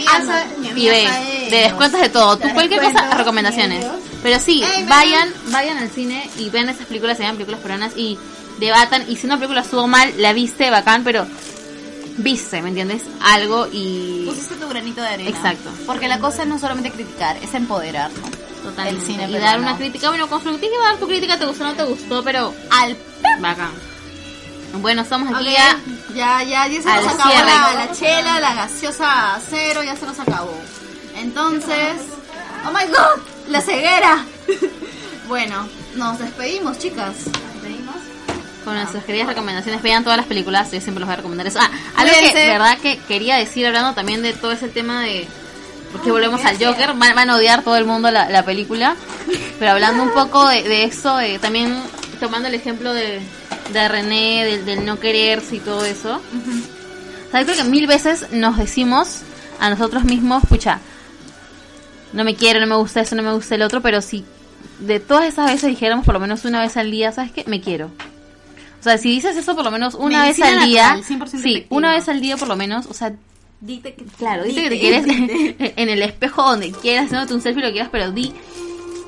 [0.59, 1.47] mi mi y ve.
[1.49, 2.37] De descuentos de todo.
[2.37, 3.85] Tú cualquier cosa, recomendaciones.
[4.23, 7.93] Pero sí, Ey, vayan, vayan al cine y ven esas películas, se vean películas peruanas
[7.95, 8.17] y
[8.59, 9.05] debatan.
[9.09, 11.25] Y si una película estuvo mal, la viste, bacán, pero
[12.17, 13.03] viste, ¿me entiendes?
[13.21, 14.25] Algo y...
[14.27, 15.29] Pusiste tu granito de arena.
[15.29, 15.69] Exacto.
[15.85, 18.09] Porque la cosa no es solamente criticar, es empoderar.
[18.63, 19.01] Totalmente.
[19.01, 21.73] El cine y dar una crítica, bueno, constructiva, dar tu crítica, te gustó o no
[21.75, 22.97] te gustó, pero Al
[23.39, 23.71] bacán.
[24.73, 25.79] Bueno, estamos aquí ya.
[26.13, 30.05] ya, ya, ya se Al nos acabó la, la chela, la gaseosa cero, ya se
[30.05, 30.59] nos acabó.
[31.15, 31.95] Entonces,
[32.67, 34.25] oh my god, la ceguera.
[35.27, 37.15] bueno, nos despedimos, chicas.
[37.25, 37.95] Despedimos.
[38.63, 41.59] Con nuestras queridas recomendaciones, vean todas las películas, yo siempre los voy a recomendar eso.
[41.61, 45.27] Ah, algo que verdad que quería decir hablando también de todo ese tema de
[45.91, 48.95] porque volvemos al Joker, van, van a odiar todo el mundo la, la película,
[49.59, 51.75] pero hablando un poco de, de eso, de- también
[52.19, 53.19] tomando el ejemplo de,
[53.73, 56.15] de René, del, del no quererse y todo eso.
[57.27, 59.19] O sea, yo creo que mil veces nos decimos
[59.59, 60.79] a nosotros mismos, pucha,
[62.13, 64.23] no me quiero, no me gusta eso, no me gusta el otro, pero si
[64.79, 67.43] de todas esas veces dijéramos por lo menos una vez al día, ¿sabes qué?
[67.47, 67.91] Me quiero.
[68.79, 71.27] O sea, si dices eso por lo menos una Medicina vez al día, natural, 100%
[71.31, 71.65] sí, efectiva.
[71.77, 73.11] una vez al día por lo menos, o sea,
[73.59, 77.41] Dite que claro, dice que te dite, quieres en el espejo donde quieras, haciéndote un
[77.41, 78.31] selfie lo quieras, pero di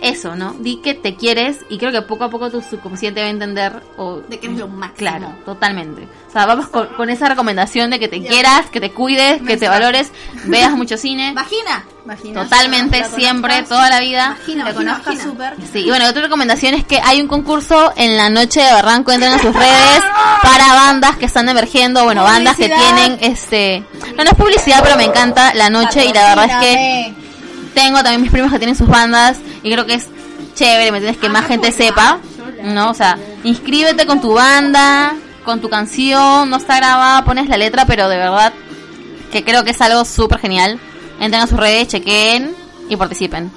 [0.02, 0.54] eso, ¿no?
[0.54, 3.84] Di que te quieres y creo que poco a poco tu subconsciente va a entender
[3.98, 4.98] o de que eres lo máximo.
[4.98, 6.08] Claro, totalmente.
[6.30, 8.30] O sea, vamos con, con esa recomendación de que te Ya.
[8.30, 10.12] quieras, que te cuides, que te valores,
[10.46, 11.34] veas mucho cine.
[11.36, 11.86] Vagina.
[12.34, 14.36] Totalmente, La siempre, conozcas, toda la vida.
[14.40, 15.56] Vagina, La conozcas súper.
[15.72, 19.12] Sí, y bueno, otra recomendación es que hay un concurso en la noche de Barranco,
[19.12, 20.04] entren a sus redes
[20.42, 23.84] para bandas que están emergiendo, bueno, bandas que tienen este,
[24.18, 27.14] no, no es publicidad, pero me encanta la noche y la verdad es que
[27.74, 30.08] tengo también mis primos que tienen sus bandas y creo que es
[30.56, 31.22] chévere, ¿me entiendes?
[31.22, 32.20] Que más gente sepa,
[32.64, 32.90] ¿no?
[32.90, 35.14] O sea, inscríbete con tu banda,
[35.46, 38.54] con tu canción, no está grabada, pones la letra, pero de verdad
[39.32, 40.80] que creo que es algo súper genial.
[41.20, 42.56] Entren a sus redes, chequen
[42.90, 43.52] y participen.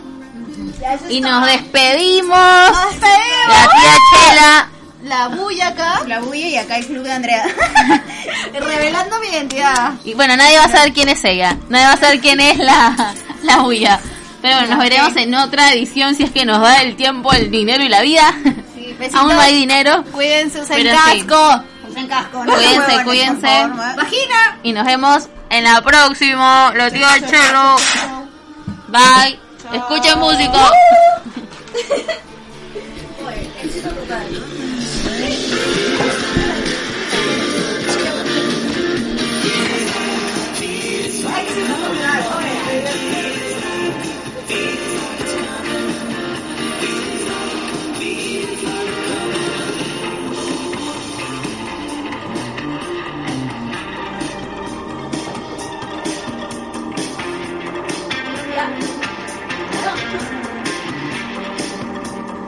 [1.08, 2.36] Y nos despedimos.
[2.38, 3.48] Nos despedimos.
[3.48, 4.68] La tía Chela.
[5.04, 7.44] La bulla acá, La bulla y acá el club de Andrea.
[8.52, 9.94] revelando mi identidad.
[10.04, 11.56] Y bueno, nadie va a saber quién es ella.
[11.68, 13.98] Nadie va a saber quién es la, la bulla.
[14.40, 17.50] Pero bueno, nos veremos en otra edición si es que nos da el tiempo, el
[17.50, 18.32] dinero y la vida.
[18.74, 19.20] Sí, besitos.
[19.20, 20.04] Aún no hay dinero.
[20.12, 21.22] Cuídense, usen Pero sí.
[21.26, 21.64] casco.
[21.88, 23.40] Usen casco, no Cuídense, cuídense.
[23.40, 23.96] por favor, ¿no?
[23.96, 24.58] Vagina.
[24.62, 26.72] Y nos vemos en la próxima.
[26.74, 27.76] La tía Chelo.
[28.88, 29.38] Bye.
[29.72, 30.70] Escuchen música.